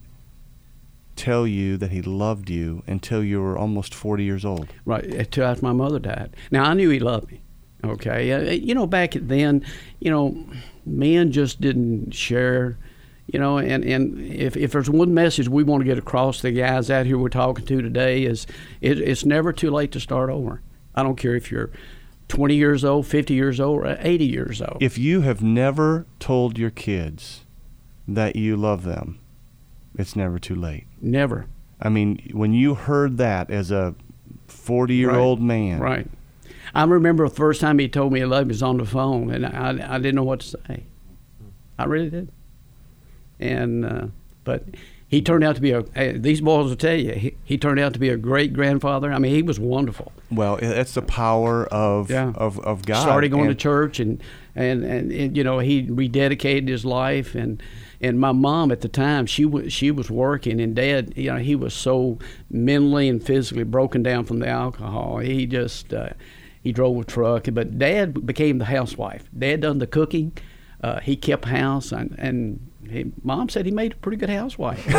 tell 1.15 1.47
you 1.47 1.77
that 1.77 1.91
he 1.91 2.01
loved 2.01 2.49
you 2.49 2.83
until 2.85 3.23
you 3.23 3.39
were 3.41 3.57
almost 3.57 3.95
40 3.95 4.23
years 4.23 4.43
old. 4.43 4.67
Right, 4.85 5.05
until 5.05 5.45
after 5.45 5.63
my 5.65 5.71
mother 5.73 5.99
died. 5.99 6.35
Now 6.51 6.63
I 6.65 6.73
knew 6.73 6.89
he 6.89 6.99
loved 6.99 7.31
me. 7.31 7.41
Okay, 7.83 8.31
Uh, 8.31 8.51
you 8.51 8.75
know 8.75 8.85
back 8.87 9.13
then, 9.13 9.65
you 9.99 10.11
know, 10.11 10.45
men 10.85 11.31
just 11.31 11.61
didn't 11.61 12.13
share. 12.13 12.77
You 13.27 13.39
know, 13.39 13.57
and, 13.57 13.85
and 13.85 14.19
if, 14.19 14.57
if 14.57 14.73
there's 14.73 14.89
one 14.89 15.13
message 15.13 15.47
we 15.47 15.63
want 15.63 15.79
to 15.81 15.85
get 15.85 15.97
across 15.97 16.37
to 16.37 16.43
the 16.43 16.51
guys 16.51 16.91
out 16.91 17.05
here 17.05 17.17
we're 17.17 17.29
talking 17.29 17.65
to 17.65 17.81
today 17.81 18.23
is 18.25 18.45
it, 18.81 18.99
it's 18.99 19.23
never 19.25 19.53
too 19.53 19.71
late 19.71 19.93
to 19.93 19.99
start 20.01 20.29
over. 20.29 20.61
I 20.93 21.03
don't 21.03 21.15
care 21.15 21.33
if 21.35 21.49
you're 21.49 21.71
20 22.27 22.55
years 22.55 22.83
old, 22.83 23.07
50 23.07 23.33
years 23.33 23.61
old, 23.61 23.79
or 23.85 23.97
80 23.99 24.25
years 24.25 24.61
old. 24.61 24.77
If 24.81 24.97
you 24.97 25.21
have 25.21 25.41
never 25.41 26.05
told 26.19 26.57
your 26.57 26.69
kids 26.69 27.45
that 28.09 28.35
you 28.35 28.57
love 28.57 28.83
them, 28.83 29.19
it's 29.97 30.15
never 30.15 30.37
too 30.37 30.55
late. 30.55 30.87
never. 31.01 31.45
I 31.79 31.89
mean, 31.89 32.29
when 32.33 32.53
you 32.53 32.75
heard 32.75 33.17
that 33.17 33.49
as 33.49 33.69
a 33.71 33.95
40 34.47 34.95
year 34.95 35.11
old 35.11 35.41
man, 35.41 35.79
Right. 35.79 36.07
I 36.75 36.83
remember 36.85 37.27
the 37.27 37.35
first 37.35 37.61
time 37.61 37.77
he 37.79 37.87
told 37.87 38.11
me 38.13 38.19
he 38.19 38.25
loved 38.25 38.47
me 38.47 38.51
was 38.53 38.63
on 38.63 38.77
the 38.77 38.85
phone, 38.85 39.29
and 39.31 39.45
I, 39.45 39.95
I 39.95 39.97
didn't 39.97 40.15
know 40.15 40.23
what 40.23 40.39
to 40.41 40.47
say. 40.47 40.83
I 41.77 41.85
really 41.85 42.09
did. 42.09 42.29
And 43.39 43.85
uh, 43.85 44.07
but 44.43 44.63
he 45.07 45.21
turned 45.21 45.43
out 45.43 45.55
to 45.55 45.61
be 45.61 45.71
a. 45.71 45.83
eh, 45.95 46.13
These 46.15 46.41
boys 46.41 46.69
will 46.69 46.75
tell 46.75 46.95
you 46.95 47.11
he, 47.13 47.35
he 47.43 47.57
turned 47.57 47.79
out 47.79 47.93
to 47.93 47.99
be 47.99 48.09
a 48.09 48.17
great 48.17 48.53
grandfather. 48.53 49.11
I 49.11 49.19
mean, 49.19 49.33
he 49.33 49.41
was 49.41 49.59
wonderful. 49.59 50.11
well, 50.31 50.57
that's 50.57 50.93
the 50.93 51.01
power 51.01 51.65
of 51.67 52.09
Yeah. 52.09 52.31
of, 52.35 52.59
of 52.59 52.85
God. 52.85 53.01
Started 53.01 53.29
going 53.31 53.49
to 53.49 53.55
church, 53.55 53.99
and, 53.99 54.21
and 54.55 54.83
and 54.83 55.11
and 55.11 55.37
you 55.37 55.43
know 55.43 55.59
he 55.59 55.83
rededicated 55.87 56.67
his 56.67 56.85
life, 56.85 57.35
and 57.35 57.61
and 58.01 58.19
my 58.19 58.31
mom 58.31 58.71
at 58.71 58.81
the 58.81 58.87
time 58.89 59.25
she 59.25 59.45
was 59.45 59.71
she 59.73 59.91
was 59.91 60.09
working, 60.09 60.61
and 60.61 60.75
dad 60.75 61.13
you 61.15 61.31
know 61.31 61.37
he 61.37 61.55
was 61.55 61.73
so 61.73 62.17
mentally 62.49 63.09
and 63.09 63.23
physically 63.23 63.63
broken 63.63 64.03
down 64.03 64.25
from 64.25 64.39
the 64.39 64.47
alcohol. 64.47 65.17
He 65.19 65.45
just 65.45 65.93
uh, 65.93 66.09
he 66.63 66.71
drove 66.71 66.97
a 66.97 67.03
truck, 67.03 67.47
but 67.51 67.77
dad 67.77 68.25
became 68.25 68.57
the 68.57 68.65
housewife. 68.65 69.29
Dad 69.37 69.61
done 69.61 69.79
the 69.79 69.87
cooking. 69.87 70.31
Uh, 70.81 70.99
he 70.99 71.15
kept 71.15 71.45
house, 71.45 71.91
and, 71.93 72.13
and 72.17 72.59
he, 72.89 73.11
mom 73.23 73.47
said 73.49 73.65
he 73.65 73.71
made 73.71 73.93
a 73.93 73.95
pretty 73.95 74.17
good 74.17 74.29
housewife. 74.29 74.85
you 74.85 74.93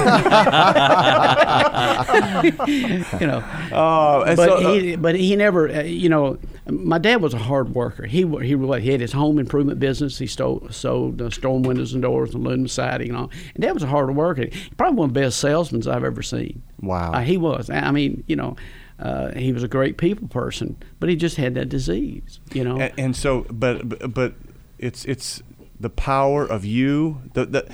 know, 3.26 3.42
Oh, 3.73 4.23
but 4.25 4.37
so, 4.37 4.56
uh, 4.56 4.73
he 4.73 4.97
but 4.97 5.14
he 5.14 5.37
never 5.37 5.68
uh, 5.68 5.83
you 5.83 6.09
know 6.09 6.38
my 6.71 6.99
dad 6.99 7.21
was 7.21 7.35
a 7.35 7.38
hard 7.38 7.75
worker 7.75 8.06
he 8.06 8.23
he 8.23 8.56
he 8.56 8.90
had 8.90 9.00
his 9.00 9.12
home 9.12 9.38
improvement 9.38 9.78
business 9.78 10.18
he 10.18 10.26
stole, 10.26 10.66
sold 10.71 11.21
uh, 11.21 11.30
storm 11.30 11.62
windows 11.62 11.92
and 11.92 12.02
doors 12.02 12.35
and 12.35 12.44
aluminum 12.44 12.68
siding 12.68 13.09
and 13.11 13.18
all 13.18 13.30
and 13.54 13.62
dad 13.62 13.73
was 13.73 13.83
a 13.83 13.87
hard 13.87 14.14
worker 14.14 14.47
probably 14.76 14.97
one 14.97 15.09
of 15.11 15.14
the 15.14 15.21
best 15.21 15.38
salesmen 15.38 15.87
I've 15.88 16.04
ever 16.04 16.23
seen 16.23 16.62
Wow. 16.80 17.12
uh, 17.12 17.21
he 17.21 17.37
was 17.37 17.71
I 17.71 17.90
mean 17.90 18.25
you 18.26 18.37
know 18.37 18.56
uh, 19.04 19.30
he 19.38 19.52
was 19.52 19.62
a 19.62 19.68
great 19.68 19.96
people 19.99 20.26
person 20.28 20.76
but 20.99 21.08
he 21.08 21.14
just 21.16 21.37
had 21.37 21.54
that 21.54 21.68
disease 21.68 22.40
you 22.52 22.64
know? 22.64 22.78
And, 22.80 22.92
and 22.99 23.16
so 23.16 23.46
but 23.50 24.12
but- 24.12 24.34
it's 24.78 25.04
it's 25.04 25.42
the 25.78 25.90
power 25.90 26.44
of 26.44 26.64
you 26.64 27.23
the 27.34 27.47
the 27.47 27.69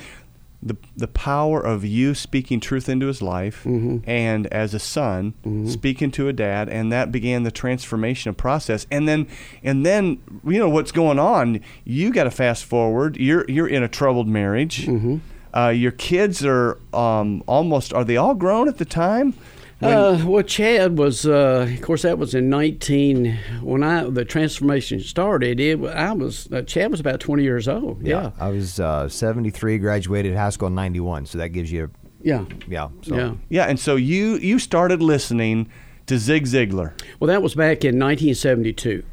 the, 0.63 0.77
the 0.95 1.07
power 1.07 1.59
of 1.59 1.83
you 1.83 2.13
speaking 2.13 2.59
truth 2.59 2.87
into 2.87 3.07
his 3.07 3.19
life 3.21 3.63
Mm-hmm. 3.63 4.07
and 4.07 4.45
as 4.53 4.75
a 4.75 4.79
son 4.79 5.33
speaking 5.67 6.11
to 6.11 6.27
a 6.27 6.33
dad 6.33 6.69
and 6.69 6.91
that 6.91 7.11
began 7.11 7.41
the 7.41 7.49
transformation 7.51 8.35
process. 8.35 8.85
And 8.91 9.07
then 9.07 9.25
and 9.63 9.83
then 9.83 10.21
you 10.45 10.59
know 10.59 10.69
what's 10.69 10.91
going 10.91 11.17
on 11.17 11.61
you 11.83 12.11
got 12.13 12.25
to 12.25 12.31
fast 12.31 12.63
forward. 12.65 13.17
You're 13.17 13.43
you're 13.49 13.67
in 13.67 13.81
a 13.81 13.87
troubled 13.87 14.27
marriage. 14.27 14.85
Mm-hmm. 14.85 15.17
uh, 15.57 15.69
your 15.69 15.91
kids 15.91 16.45
are 16.45 16.77
um, 16.93 17.43
almost 17.47 17.91
are 17.93 18.03
they 18.03 18.17
all 18.17 18.35
grown 18.35 18.67
at 18.67 18.77
the 18.77 18.85
time 18.85 19.33
Uh, 19.81 20.23
well, 20.25 20.43
Chad 20.43 20.97
was, 20.97 21.25
uh, 21.25 21.67
of 21.73 21.81
course, 21.81 22.03
that 22.03 22.19
was 22.19 22.35
in 22.35 22.49
19 22.49 23.37
when 23.61 23.83
I 23.83 24.03
the 24.03 24.23
transformation 24.23 24.99
started. 24.99 25.59
It 25.59 25.83
I 25.83 26.11
was 26.13 26.47
uh, 26.51 26.61
Chad 26.61 26.91
was 26.91 26.99
about 26.99 27.19
20 27.19 27.41
years 27.41 27.67
old. 27.67 28.05
Yeah, 28.05 28.31
I 28.39 28.49
was 28.49 28.79
uh, 28.79 29.09
73, 29.09 29.79
graduated 29.79 30.35
high 30.35 30.51
school 30.51 30.67
in 30.67 30.75
91, 30.75 31.25
so 31.25 31.39
that 31.39 31.49
gives 31.49 31.71
you, 31.71 31.89
yeah, 32.21 32.45
yeah. 32.67 32.89
So. 33.01 33.15
yeah. 33.15 33.33
yeah 33.49 33.65
and 33.65 33.79
so 33.79 33.95
you 33.95 34.35
you 34.35 34.59
started 34.59 35.01
listening 35.01 35.69
to 36.05 36.19
Zig 36.19 36.45
Ziglar 36.45 36.93
Well, 37.19 37.27
that 37.29 37.41
was 37.41 37.55
back 37.55 37.83
in 37.83 37.97
1972. 37.97 39.03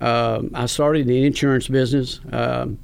Um, 0.00 0.50
I 0.54 0.66
started 0.66 1.02
in 1.02 1.08
the 1.08 1.24
insurance 1.24 1.68
business, 1.68 2.20
um, 2.32 2.78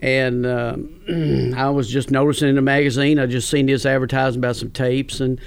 and 0.00 0.46
um 0.46 1.54
I 1.56 1.68
was 1.68 1.90
just 1.90 2.10
noticing 2.10 2.48
in 2.48 2.54
the 2.54 2.62
magazine. 2.62 3.18
I 3.18 3.26
just 3.26 3.50
seen 3.50 3.66
this 3.66 3.84
advertising 3.84 4.38
about 4.38 4.56
some 4.56 4.70
tapes, 4.70 5.20
and, 5.20 5.38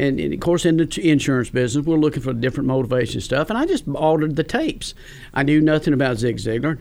and 0.00 0.18
and 0.18 0.32
of 0.34 0.40
course 0.40 0.64
in 0.64 0.76
the 0.78 1.00
insurance 1.10 1.50
business, 1.50 1.84
we're 1.86 1.96
looking 1.98 2.22
for 2.22 2.32
different 2.32 2.66
motivation 2.68 3.20
stuff. 3.20 3.50
And 3.50 3.58
I 3.58 3.66
just 3.66 3.84
ordered 3.86 4.36
the 4.36 4.44
tapes. 4.44 4.94
I 5.34 5.42
knew 5.42 5.60
nothing 5.60 5.94
about 5.94 6.18
Zig 6.18 6.36
Ziglar. 6.38 6.78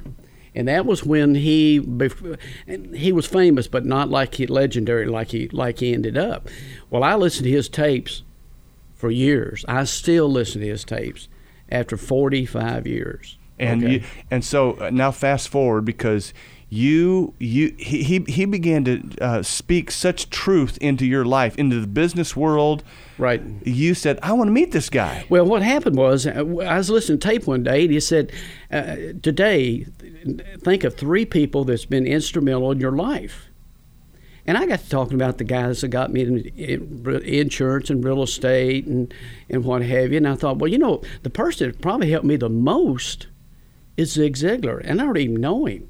And 0.56 0.68
that 0.68 0.86
was 0.88 1.06
when 1.06 1.36
he 1.36 1.80
bef- 1.80 2.40
he 2.96 3.12
was 3.12 3.28
famous, 3.28 3.68
but 3.68 3.86
not 3.86 4.10
like 4.10 4.36
he 4.36 4.48
legendary 4.48 5.06
like 5.06 5.30
he 5.30 5.48
like 5.50 5.80
he 5.80 5.94
ended 5.94 6.18
up. 6.18 6.48
Well, 6.90 7.04
I 7.04 7.14
listened 7.16 7.44
to 7.46 7.52
his 7.52 7.70
tapes 7.70 8.24
for 8.96 9.12
years. 9.12 9.64
I 9.68 9.84
still 9.84 10.28
listen 10.30 10.62
to 10.62 10.68
his 10.68 10.84
tapes 10.84 11.28
after 11.72 11.98
45 11.98 12.88
years. 12.88 13.38
and 13.60 13.84
Okay. 13.84 13.94
you, 13.94 14.04
and 14.32 14.44
so 14.44 14.74
uh, 14.80 14.90
now 14.90 15.12
fast 15.12 15.50
forward 15.50 15.86
because 15.86 16.34
you 16.70 17.34
you 17.40 17.74
he 17.78 18.24
he, 18.28 18.46
began 18.46 18.84
to 18.86 19.02
uh, 19.22 19.42
speak 19.42 19.90
such 19.90 20.30
truth 20.30 20.78
into 20.80 21.06
your 21.06 21.26
life 21.26 21.58
into 21.58 21.80
the 21.80 21.88
business 21.88 22.36
world 22.36 22.84
right. 23.18 23.42
you 23.64 23.96
said 23.96 24.20
i 24.22 24.32
want 24.32 24.48
to 24.48 24.52
meet 24.52 24.72
this 24.72 24.90
guy 24.90 25.26
Well, 25.30 25.46
what 25.46 25.62
happened 25.62 25.96
was 25.96 26.28
uh, 26.28 26.32
I 26.32 26.78
was 26.78 26.90
listening 26.90 27.20
to 27.20 27.28
tape 27.28 27.48
one 27.48 27.64
day, 27.64 27.84
and 27.84 27.92
he 27.92 28.00
said, 28.00 28.32
uh, 28.72 28.96
"Today, 29.22 29.86
think 30.60 30.84
of 30.84 30.96
three 30.96 31.26
people 31.26 31.64
that's 31.64 31.86
been 31.86 32.06
instrumental 32.06 32.72
in 32.72 32.80
your 32.80 32.92
life." 32.92 33.48
And 34.46 34.58
I 34.58 34.66
got 34.66 34.80
to 34.80 34.90
talking 34.90 35.14
about 35.14 35.38
the 35.38 35.44
guys 35.44 35.82
that 35.82 35.90
got 35.90 36.12
me 36.12 36.22
in, 36.22 36.40
in 36.58 37.22
insurance 37.24 37.90
and 37.90 38.04
real 38.04 38.24
estate 38.24 38.88
and, 38.88 39.14
and 39.50 39.64
what 39.64 39.84
have 39.84 40.12
you. 40.12 40.18
And 40.18 40.28
I 40.28 40.36
thought, 40.36 40.58
well, 40.58 40.72
you 40.72 40.80
know, 40.80 41.04
the 41.22 41.30
person 41.30 41.70
that 41.70 41.82
probably 41.82 42.10
helped 42.10 42.26
me 42.26 42.36
the 42.36 42.50
most 42.50 43.28
is 43.96 44.14
Zig 44.14 44.36
Ziglar, 44.36 44.82
and 44.84 45.00
I 45.02 45.06
don't 45.06 45.18
even 45.18 45.42
know 45.42 45.66
him. 45.66 45.88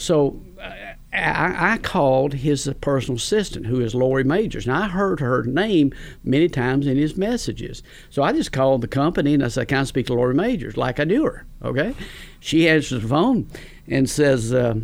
So 0.00 0.40
uh, 0.60 0.72
I, 1.12 1.72
I 1.72 1.78
called 1.78 2.32
his 2.32 2.72
personal 2.80 3.16
assistant, 3.16 3.66
who 3.66 3.80
is 3.80 3.94
Laurie 3.94 4.24
Magers. 4.24 4.64
And 4.64 4.74
I 4.74 4.88
heard 4.88 5.20
her 5.20 5.42
name 5.42 5.92
many 6.24 6.48
times 6.48 6.86
in 6.86 6.96
his 6.96 7.16
messages. 7.16 7.82
So 8.08 8.22
I 8.22 8.32
just 8.32 8.50
called 8.50 8.80
the 8.80 8.88
company 8.88 9.34
and 9.34 9.44
I 9.44 9.48
said, 9.48 9.68
Can 9.68 9.78
I 9.78 9.84
speak 9.84 10.06
to 10.06 10.14
Laurie 10.14 10.34
Magers? 10.34 10.76
Like 10.76 11.00
I 11.00 11.04
knew 11.04 11.24
her. 11.24 11.44
Okay. 11.62 11.94
She 12.40 12.66
answers 12.68 13.02
the 13.02 13.08
phone 13.08 13.48
and 13.86 14.08
says, 14.08 14.54
uh, 14.54 14.76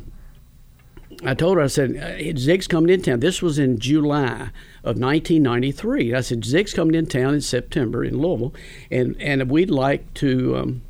I 1.24 1.32
told 1.32 1.56
her, 1.56 1.62
I 1.62 1.68
said, 1.68 2.38
Zig's 2.38 2.66
coming 2.66 2.92
in 2.92 3.00
town. 3.00 3.20
This 3.20 3.40
was 3.40 3.58
in 3.58 3.78
July 3.78 4.50
of 4.84 4.98
1993. 4.98 6.12
I 6.12 6.20
said, 6.20 6.44
Zig's 6.44 6.74
coming 6.74 6.94
in 6.94 7.06
town 7.06 7.32
in 7.32 7.40
September 7.40 8.04
in 8.04 8.18
Louisville, 8.18 8.52
and, 8.90 9.16
and 9.18 9.50
we'd 9.50 9.70
like 9.70 10.12
to, 10.14 10.56
um, 10.58 10.82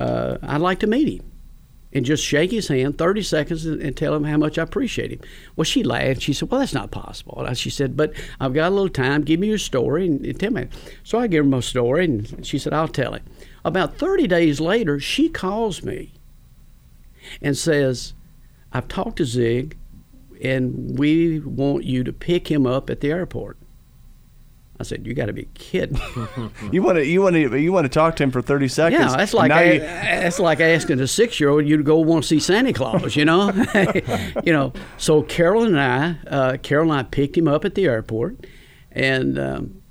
uh, 0.00 0.38
I'd 0.42 0.60
like 0.60 0.80
to 0.80 0.88
meet 0.88 1.20
him 1.20 1.31
and 1.92 2.04
just 2.04 2.24
shake 2.24 2.50
his 2.50 2.68
hand 2.68 2.98
30 2.98 3.22
seconds 3.22 3.66
and, 3.66 3.80
and 3.82 3.96
tell 3.96 4.14
him 4.14 4.24
how 4.24 4.36
much 4.36 4.58
I 4.58 4.62
appreciate 4.62 5.12
him. 5.12 5.20
Well, 5.56 5.64
she 5.64 5.82
laughed. 5.82 6.22
She 6.22 6.32
said, 6.32 6.50
Well, 6.50 6.60
that's 6.60 6.74
not 6.74 6.90
possible. 6.90 7.44
And 7.44 7.56
she 7.56 7.70
said, 7.70 7.96
But 7.96 8.12
I've 8.40 8.54
got 8.54 8.68
a 8.68 8.74
little 8.74 8.88
time. 8.88 9.22
Give 9.22 9.40
me 9.40 9.48
your 9.48 9.58
story 9.58 10.06
and, 10.06 10.24
and 10.24 10.38
tell 10.38 10.52
me. 10.52 10.68
So 11.04 11.18
I 11.18 11.26
gave 11.26 11.44
her 11.44 11.50
my 11.50 11.60
story, 11.60 12.04
and 12.04 12.46
she 12.46 12.58
said, 12.58 12.72
I'll 12.72 12.88
tell 12.88 13.14
it. 13.14 13.22
About 13.64 13.96
30 13.96 14.26
days 14.26 14.60
later, 14.60 14.98
she 14.98 15.28
calls 15.28 15.82
me 15.82 16.12
and 17.40 17.56
says, 17.56 18.14
I've 18.72 18.88
talked 18.88 19.18
to 19.18 19.24
Zig, 19.24 19.76
and 20.42 20.98
we 20.98 21.40
want 21.40 21.84
you 21.84 22.02
to 22.04 22.12
pick 22.12 22.50
him 22.50 22.66
up 22.66 22.90
at 22.90 23.00
the 23.00 23.10
airport. 23.10 23.58
I 24.82 24.84
said, 24.84 25.06
"You 25.06 25.14
got 25.14 25.26
to 25.26 25.32
be 25.32 25.48
kidding!" 25.54 25.98
you 26.72 26.82
want 26.82 26.98
to 26.98 27.06
you 27.06 27.22
want 27.22 27.34
to 27.36 27.58
you 27.58 27.72
want 27.72 27.84
to 27.84 27.88
talk 27.88 28.16
to 28.16 28.22
him 28.24 28.30
for 28.30 28.42
30 28.42 28.68
seconds 28.68 29.00
yeah, 29.12 29.16
that's 29.16 29.32
like 29.32 29.50
a, 29.50 29.74
you- 29.74 29.80
that's 29.80 30.38
like 30.38 30.60
asking 30.60 31.00
a 31.00 31.06
six-year-old 31.06 31.66
you 31.66 31.76
to 31.76 31.82
go 31.82 31.98
want 31.98 32.24
to 32.24 32.28
see 32.28 32.40
Santa 32.40 32.72
Claus. 32.72 33.16
You 33.16 33.24
know, 33.24 33.50
you 34.44 34.52
know. 34.52 34.72
So 34.98 35.22
Carol 35.22 35.64
and 35.64 35.78
I, 35.80 36.16
uh, 36.26 36.56
Carol 36.62 36.90
and 36.90 37.00
I 37.00 37.04
picked 37.04 37.36
him 37.36 37.46
up 37.48 37.64
at 37.64 37.74
the 37.74 37.84
airport, 37.86 38.44
and 38.90 39.38
um, 39.38 39.82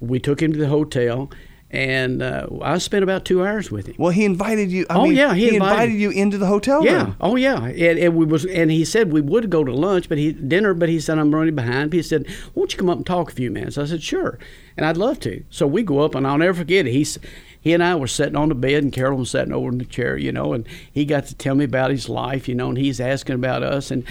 we 0.00 0.18
took 0.18 0.42
him 0.42 0.52
to 0.52 0.58
the 0.58 0.68
hotel. 0.68 1.30
And 1.70 2.22
uh, 2.22 2.46
I 2.62 2.78
spent 2.78 3.02
about 3.02 3.24
two 3.26 3.44
hours 3.46 3.70
with 3.70 3.86
him. 3.88 3.94
Well, 3.98 4.10
he 4.10 4.24
invited 4.24 4.72
you. 4.72 4.86
I 4.88 4.96
Oh, 4.96 5.02
mean, 5.04 5.14
yeah, 5.16 5.34
he 5.34 5.54
invited, 5.54 5.72
invited- 5.92 6.00
you 6.00 6.10
into 6.10 6.38
the 6.38 6.46
hotel 6.46 6.82
Yeah. 6.84 7.04
room. 7.04 7.16
Oh, 7.20 7.36
yeah. 7.36 7.62
And, 7.62 7.98
and 7.98 8.16
we 8.16 8.24
was, 8.24 8.46
and 8.46 8.70
he 8.70 8.84
said 8.86 9.12
we 9.12 9.20
would 9.20 9.50
go 9.50 9.64
to 9.64 9.72
lunch, 9.74 10.08
but 10.08 10.16
he 10.18 10.32
dinner. 10.32 10.72
But 10.72 10.88
he 10.88 10.98
said 10.98 11.18
I'm 11.18 11.34
running 11.34 11.54
behind. 11.54 11.92
He 11.92 12.02
said, 12.02 12.26
"Won't 12.54 12.72
you 12.72 12.78
come 12.78 12.88
up 12.88 12.96
and 12.96 13.06
talk 13.06 13.30
a 13.30 13.34
few 13.34 13.50
minutes?" 13.50 13.76
I 13.76 13.84
said, 13.84 14.02
"Sure," 14.02 14.38
and 14.76 14.86
I'd 14.86 14.96
love 14.96 15.20
to. 15.20 15.44
So 15.50 15.66
we 15.66 15.82
go 15.82 16.00
up, 16.00 16.14
and 16.14 16.26
I'll 16.26 16.38
never 16.38 16.54
forget 16.54 16.86
it. 16.86 16.92
He's 16.92 17.18
he 17.60 17.72
and 17.74 17.82
I 17.82 17.96
were 17.96 18.06
sitting 18.06 18.36
on 18.36 18.48
the 18.48 18.54
bed, 18.54 18.82
and 18.84 18.92
Carolyn 18.92 19.18
was 19.20 19.30
sitting 19.30 19.52
over 19.52 19.68
in 19.68 19.78
the 19.78 19.84
chair, 19.84 20.16
you 20.16 20.30
know, 20.32 20.52
and 20.54 20.64
he 20.92 21.04
got 21.04 21.26
to 21.26 21.34
tell 21.34 21.56
me 21.56 21.64
about 21.64 21.90
his 21.90 22.08
life, 22.08 22.48
you 22.48 22.54
know, 22.54 22.68
and 22.68 22.78
he's 22.78 23.00
asking 23.00 23.34
about 23.34 23.62
us, 23.64 23.90
and 23.90 24.04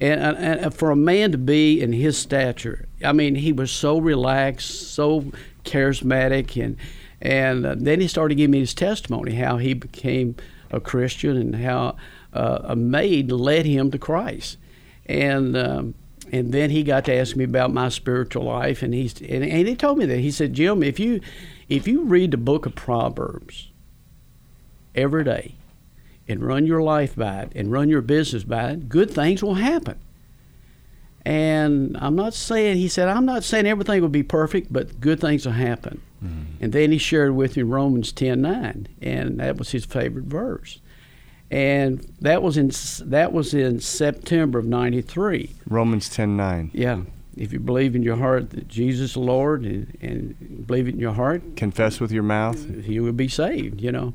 and, 0.00 0.20
and, 0.20 0.36
and 0.60 0.74
for 0.74 0.90
a 0.90 0.96
man 0.96 1.30
to 1.32 1.38
be 1.38 1.80
in 1.80 1.92
his 1.92 2.18
stature, 2.18 2.86
I 3.04 3.12
mean, 3.12 3.36
he 3.36 3.52
was 3.52 3.70
so 3.70 3.98
relaxed, 3.98 4.92
so 4.94 5.26
charismatic, 5.64 6.62
and 6.62 6.76
and 7.24 7.64
uh, 7.64 7.74
then 7.76 8.00
he 8.00 8.06
started 8.06 8.36
giving 8.36 8.52
me 8.52 8.60
his 8.60 8.74
testimony, 8.74 9.34
how 9.34 9.56
he 9.56 9.74
became 9.74 10.36
a 10.70 10.78
Christian, 10.78 11.36
and 11.36 11.56
how 11.56 11.96
uh, 12.32 12.60
a 12.64 12.76
maid 12.76 13.32
led 13.32 13.66
him 13.66 13.90
to 13.90 13.98
Christ, 13.98 14.58
and. 15.06 15.56
Um, 15.56 15.94
and 16.32 16.52
then 16.52 16.70
he 16.70 16.82
got 16.82 17.04
to 17.04 17.14
ask 17.14 17.36
me 17.36 17.44
about 17.44 17.72
my 17.72 17.90
spiritual 17.90 18.44
life, 18.44 18.82
and 18.82 18.94
he's 18.94 19.20
and, 19.20 19.44
and 19.44 19.68
he 19.68 19.76
told 19.76 19.98
me 19.98 20.06
that 20.06 20.18
he 20.18 20.30
said, 20.30 20.54
Jim, 20.54 20.82
if 20.82 20.98
you 20.98 21.20
if 21.68 21.86
you 21.86 22.02
read 22.04 22.30
the 22.30 22.36
book 22.36 22.66
of 22.66 22.74
Proverbs 22.74 23.70
every 24.94 25.22
day, 25.22 25.54
and 26.26 26.42
run 26.42 26.66
your 26.66 26.82
life 26.82 27.14
by 27.14 27.42
it, 27.42 27.52
and 27.54 27.70
run 27.70 27.88
your 27.88 28.00
business 28.00 28.42
by 28.42 28.70
it, 28.70 28.88
good 28.88 29.10
things 29.10 29.42
will 29.42 29.54
happen. 29.54 29.98
And 31.24 31.96
I'm 32.00 32.16
not 32.16 32.34
saying 32.34 32.78
he 32.78 32.88
said 32.88 33.08
I'm 33.08 33.26
not 33.26 33.44
saying 33.44 33.66
everything 33.66 34.00
will 34.00 34.08
be 34.08 34.22
perfect, 34.22 34.72
but 34.72 35.00
good 35.00 35.20
things 35.20 35.44
will 35.44 35.52
happen. 35.52 36.00
Mm-hmm. 36.24 36.64
And 36.64 36.72
then 36.72 36.92
he 36.92 36.98
shared 36.98 37.34
with 37.34 37.56
me 37.56 37.62
Romans 37.62 38.12
10:9, 38.12 38.86
and 39.02 39.40
that 39.40 39.56
was 39.56 39.70
his 39.70 39.84
favorite 39.84 40.24
verse. 40.24 40.80
And 41.50 42.12
that 42.20 42.42
was 42.42 42.56
in 42.56 42.70
that 43.10 43.32
was 43.32 43.54
in 43.54 43.80
September 43.80 44.58
of 44.58 44.66
'93. 44.66 45.50
Romans 45.68 46.08
ten 46.08 46.36
nine. 46.36 46.70
Yeah. 46.72 47.02
If 47.36 47.52
you 47.52 47.58
believe 47.58 47.96
in 47.96 48.02
your 48.02 48.16
heart 48.16 48.50
that 48.50 48.68
Jesus 48.68 49.10
is 49.10 49.16
Lord 49.16 49.64
and, 49.64 49.98
and 50.00 50.66
believe 50.66 50.86
it 50.86 50.94
in 50.94 51.00
your 51.00 51.14
heart, 51.14 51.56
Confess 51.56 51.98
with 51.98 52.12
your 52.12 52.22
mouth. 52.22 52.64
you 52.86 53.02
will 53.02 53.12
be 53.12 53.26
saved, 53.26 53.80
you 53.80 53.90
know. 53.90 54.14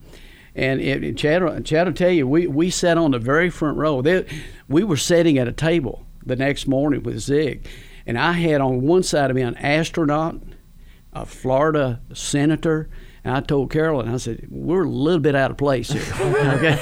And 0.55 0.79
it, 0.79 1.03
it, 1.03 1.17
Chad, 1.17 1.65
Chad 1.65 1.87
will 1.87 1.93
tell 1.93 2.11
you, 2.11 2.25
we, 2.27 2.47
we 2.47 2.69
sat 2.69 2.97
on 2.97 3.11
the 3.11 3.19
very 3.19 3.49
front 3.49 3.77
row. 3.77 4.01
They, 4.01 4.25
we 4.67 4.83
were 4.83 4.97
sitting 4.97 5.37
at 5.37 5.47
a 5.47 5.51
table 5.51 6.05
the 6.25 6.35
next 6.37 6.65
morning 6.65 7.03
with 7.03 7.19
Zig. 7.19 7.67
And 8.05 8.17
I 8.17 8.33
had 8.33 8.61
on 8.61 8.81
one 8.81 9.03
side 9.03 9.29
of 9.29 9.35
me 9.35 9.41
an 9.41 9.55
astronaut, 9.57 10.37
a 11.21 11.25
Florida 11.25 12.01
senator, 12.13 12.89
and 13.23 13.35
I 13.35 13.41
told 13.41 13.71
Carolyn, 13.71 14.07
I 14.07 14.17
said, 14.17 14.47
we're 14.49 14.85
a 14.85 14.89
little 14.89 15.19
bit 15.19 15.35
out 15.35 15.51
of 15.51 15.57
place 15.57 15.91
here. 15.91 16.01
okay. 16.19 16.79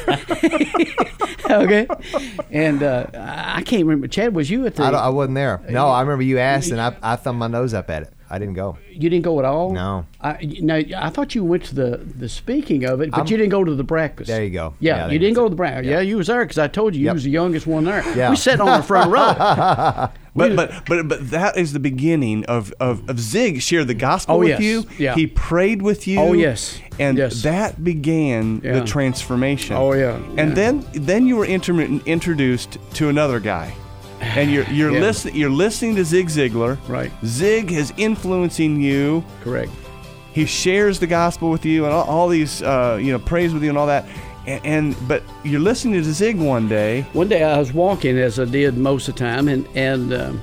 okay. 1.49 1.87
And 2.51 2.83
uh, 2.83 3.07
I 3.15 3.63
can't 3.63 3.83
remember. 3.83 4.07
Chad, 4.07 4.35
was 4.35 4.49
you 4.49 4.65
at 4.65 4.75
the. 4.75 4.83
I, 4.83 4.91
I 4.91 5.09
wasn't 5.09 5.35
there. 5.35 5.63
No, 5.69 5.87
I 5.87 6.01
remember 6.01 6.23
you 6.23 6.37
asked, 6.37 6.71
and 6.71 6.79
I, 6.79 6.95
I 7.01 7.15
thumbed 7.15 7.39
my 7.39 7.47
nose 7.47 7.73
up 7.73 7.89
at 7.89 8.03
it. 8.03 8.13
I 8.29 8.39
didn't 8.39 8.55
go. 8.55 8.77
You 8.91 9.09
didn't 9.09 9.23
go 9.23 9.39
at 9.39 9.45
all. 9.45 9.71
No. 9.71 10.05
I 10.21 10.37
now 10.61 10.75
I 10.97 11.09
thought 11.09 11.33
you 11.35 11.43
went 11.45 11.63
to 11.65 11.75
the 11.75 11.97
the 11.97 12.27
speaking 12.27 12.83
of 12.83 12.99
it, 13.01 13.11
but 13.11 13.19
I'm- 13.19 13.27
you 13.27 13.37
didn't 13.37 13.51
go 13.51 13.63
to 13.63 13.73
the 13.75 13.83
breakfast. 13.83 14.27
There 14.27 14.43
you 14.43 14.49
go. 14.49 14.73
Yeah, 14.79 15.05
Yeah, 15.05 15.11
you 15.13 15.19
didn't 15.19 15.35
go 15.35 15.41
go. 15.41 15.45
to 15.45 15.49
the 15.51 15.55
breakfast. 15.55 15.85
Yeah. 15.85 15.95
Yeah. 15.95 16.01
you 16.01 16.17
was 16.17 16.27
there 16.27 16.43
because 16.43 16.57
I 16.57 16.67
told 16.67 16.93
you 16.95 16.99
you 17.01 17.05
Yep. 17.05 17.13
was 17.13 17.23
the 17.23 17.31
youngest 17.31 17.67
one 17.67 17.85
there. 17.85 18.03
Yeah. 18.17 18.29
We 18.29 18.35
sat 18.35 18.59
on 18.59 18.77
the 18.79 18.83
front 18.83 19.11
row. 19.11 20.09
But 20.37 20.55
but 20.55 20.85
but 20.85 21.07
but 21.07 21.31
that 21.31 21.57
is 21.57 21.73
the 21.73 21.79
beginning 21.79 22.45
of 22.45 22.71
of, 22.79 23.09
of 23.09 23.19
Zig 23.19 23.59
shared 23.59 23.87
the 23.87 23.95
gospel 23.95 24.35
Oh, 24.35 24.39
with 24.39 24.49
yes. 24.49 24.61
you. 24.61 24.85
Yeah. 24.99 25.15
He 25.15 25.25
prayed 25.25 25.81
with 25.81 26.07
you. 26.07 26.19
Oh, 26.19 26.33
yes. 26.33 26.79
And 26.99 27.17
Yes. 27.17 27.41
that 27.41 27.83
began 27.83 28.61
Yeah. 28.63 28.73
the 28.79 28.85
transformation. 28.85 29.75
Oh, 29.75 29.93
yeah. 29.93 30.17
And 30.37 30.49
Yeah. 30.49 30.53
then 30.53 30.85
then 30.93 31.25
you 31.25 31.37
were 31.37 31.45
inter- 31.45 31.81
introduced 32.05 32.77
to 32.95 33.09
another 33.09 33.39
guy. 33.39 33.73
And 34.21 34.51
you're 34.51 34.65
you're 34.65 34.91
Yeah. 34.91 34.99
listening 34.99 35.35
you're 35.35 35.49
listening 35.49 35.95
to 35.95 36.03
Zig 36.05 36.27
Ziglar. 36.27 36.77
Right. 36.87 37.11
Zig 37.25 37.71
is 37.71 37.93
influencing 37.97 38.81
you. 38.81 39.23
Correct. 39.43 39.71
He 40.33 40.45
shares 40.45 40.99
the 40.99 41.07
gospel 41.07 41.49
with 41.49 41.65
you 41.65 41.85
and 41.85 41.93
all, 41.93 42.05
all 42.05 42.27
these 42.27 42.61
uh, 42.61 42.99
you 43.01 43.11
know 43.11 43.19
prays 43.19 43.53
with 43.53 43.63
you 43.63 43.69
and 43.69 43.77
all 43.77 43.87
that. 43.87 44.05
And, 44.45 44.65
and 44.65 45.07
but 45.07 45.23
you're 45.43 45.59
listening 45.59 46.01
to 46.01 46.13
Zig 46.13 46.37
one 46.39 46.67
day, 46.69 47.01
One 47.13 47.27
day 47.27 47.43
I 47.43 47.57
was 47.59 47.73
walking 47.73 48.17
as 48.17 48.39
I 48.39 48.45
did 48.45 48.77
most 48.77 49.07
of 49.07 49.15
the 49.15 49.19
time, 49.19 49.47
and 49.47 49.67
and 49.75 50.13
um, 50.13 50.41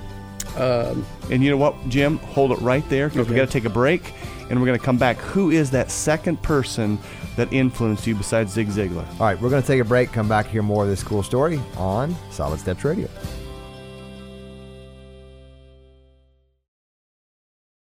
um, 0.56 1.06
And 1.30 1.42
you 1.42 1.50
know 1.50 1.56
what, 1.56 1.74
Jim? 1.88 2.18
Hold 2.18 2.52
it 2.52 2.60
right 2.60 2.86
there 2.88 3.08
because 3.08 3.28
we 3.28 3.34
got 3.36 3.46
to 3.46 3.52
take 3.52 3.64
a 3.64 3.70
break 3.70 4.12
and 4.50 4.60
we're 4.60 4.66
going 4.66 4.78
to 4.78 4.84
come 4.84 4.98
back. 4.98 5.16
Who 5.18 5.50
is 5.50 5.70
that 5.70 5.90
second 5.90 6.42
person 6.42 6.98
that 7.36 7.50
influenced 7.52 8.06
you 8.06 8.14
besides 8.14 8.52
Zig 8.52 8.68
Ziglar? 8.68 9.06
All 9.18 9.26
right, 9.26 9.40
we're 9.40 9.48
going 9.50 9.62
to 9.62 9.66
take 9.66 9.80
a 9.80 9.84
break, 9.84 10.12
come 10.12 10.28
back, 10.28 10.46
hear 10.46 10.62
more 10.62 10.84
of 10.84 10.90
this 10.90 11.02
cool 11.02 11.22
story 11.22 11.58
on 11.78 12.14
Solid 12.30 12.60
Steps 12.60 12.84
Radio. 12.84 13.08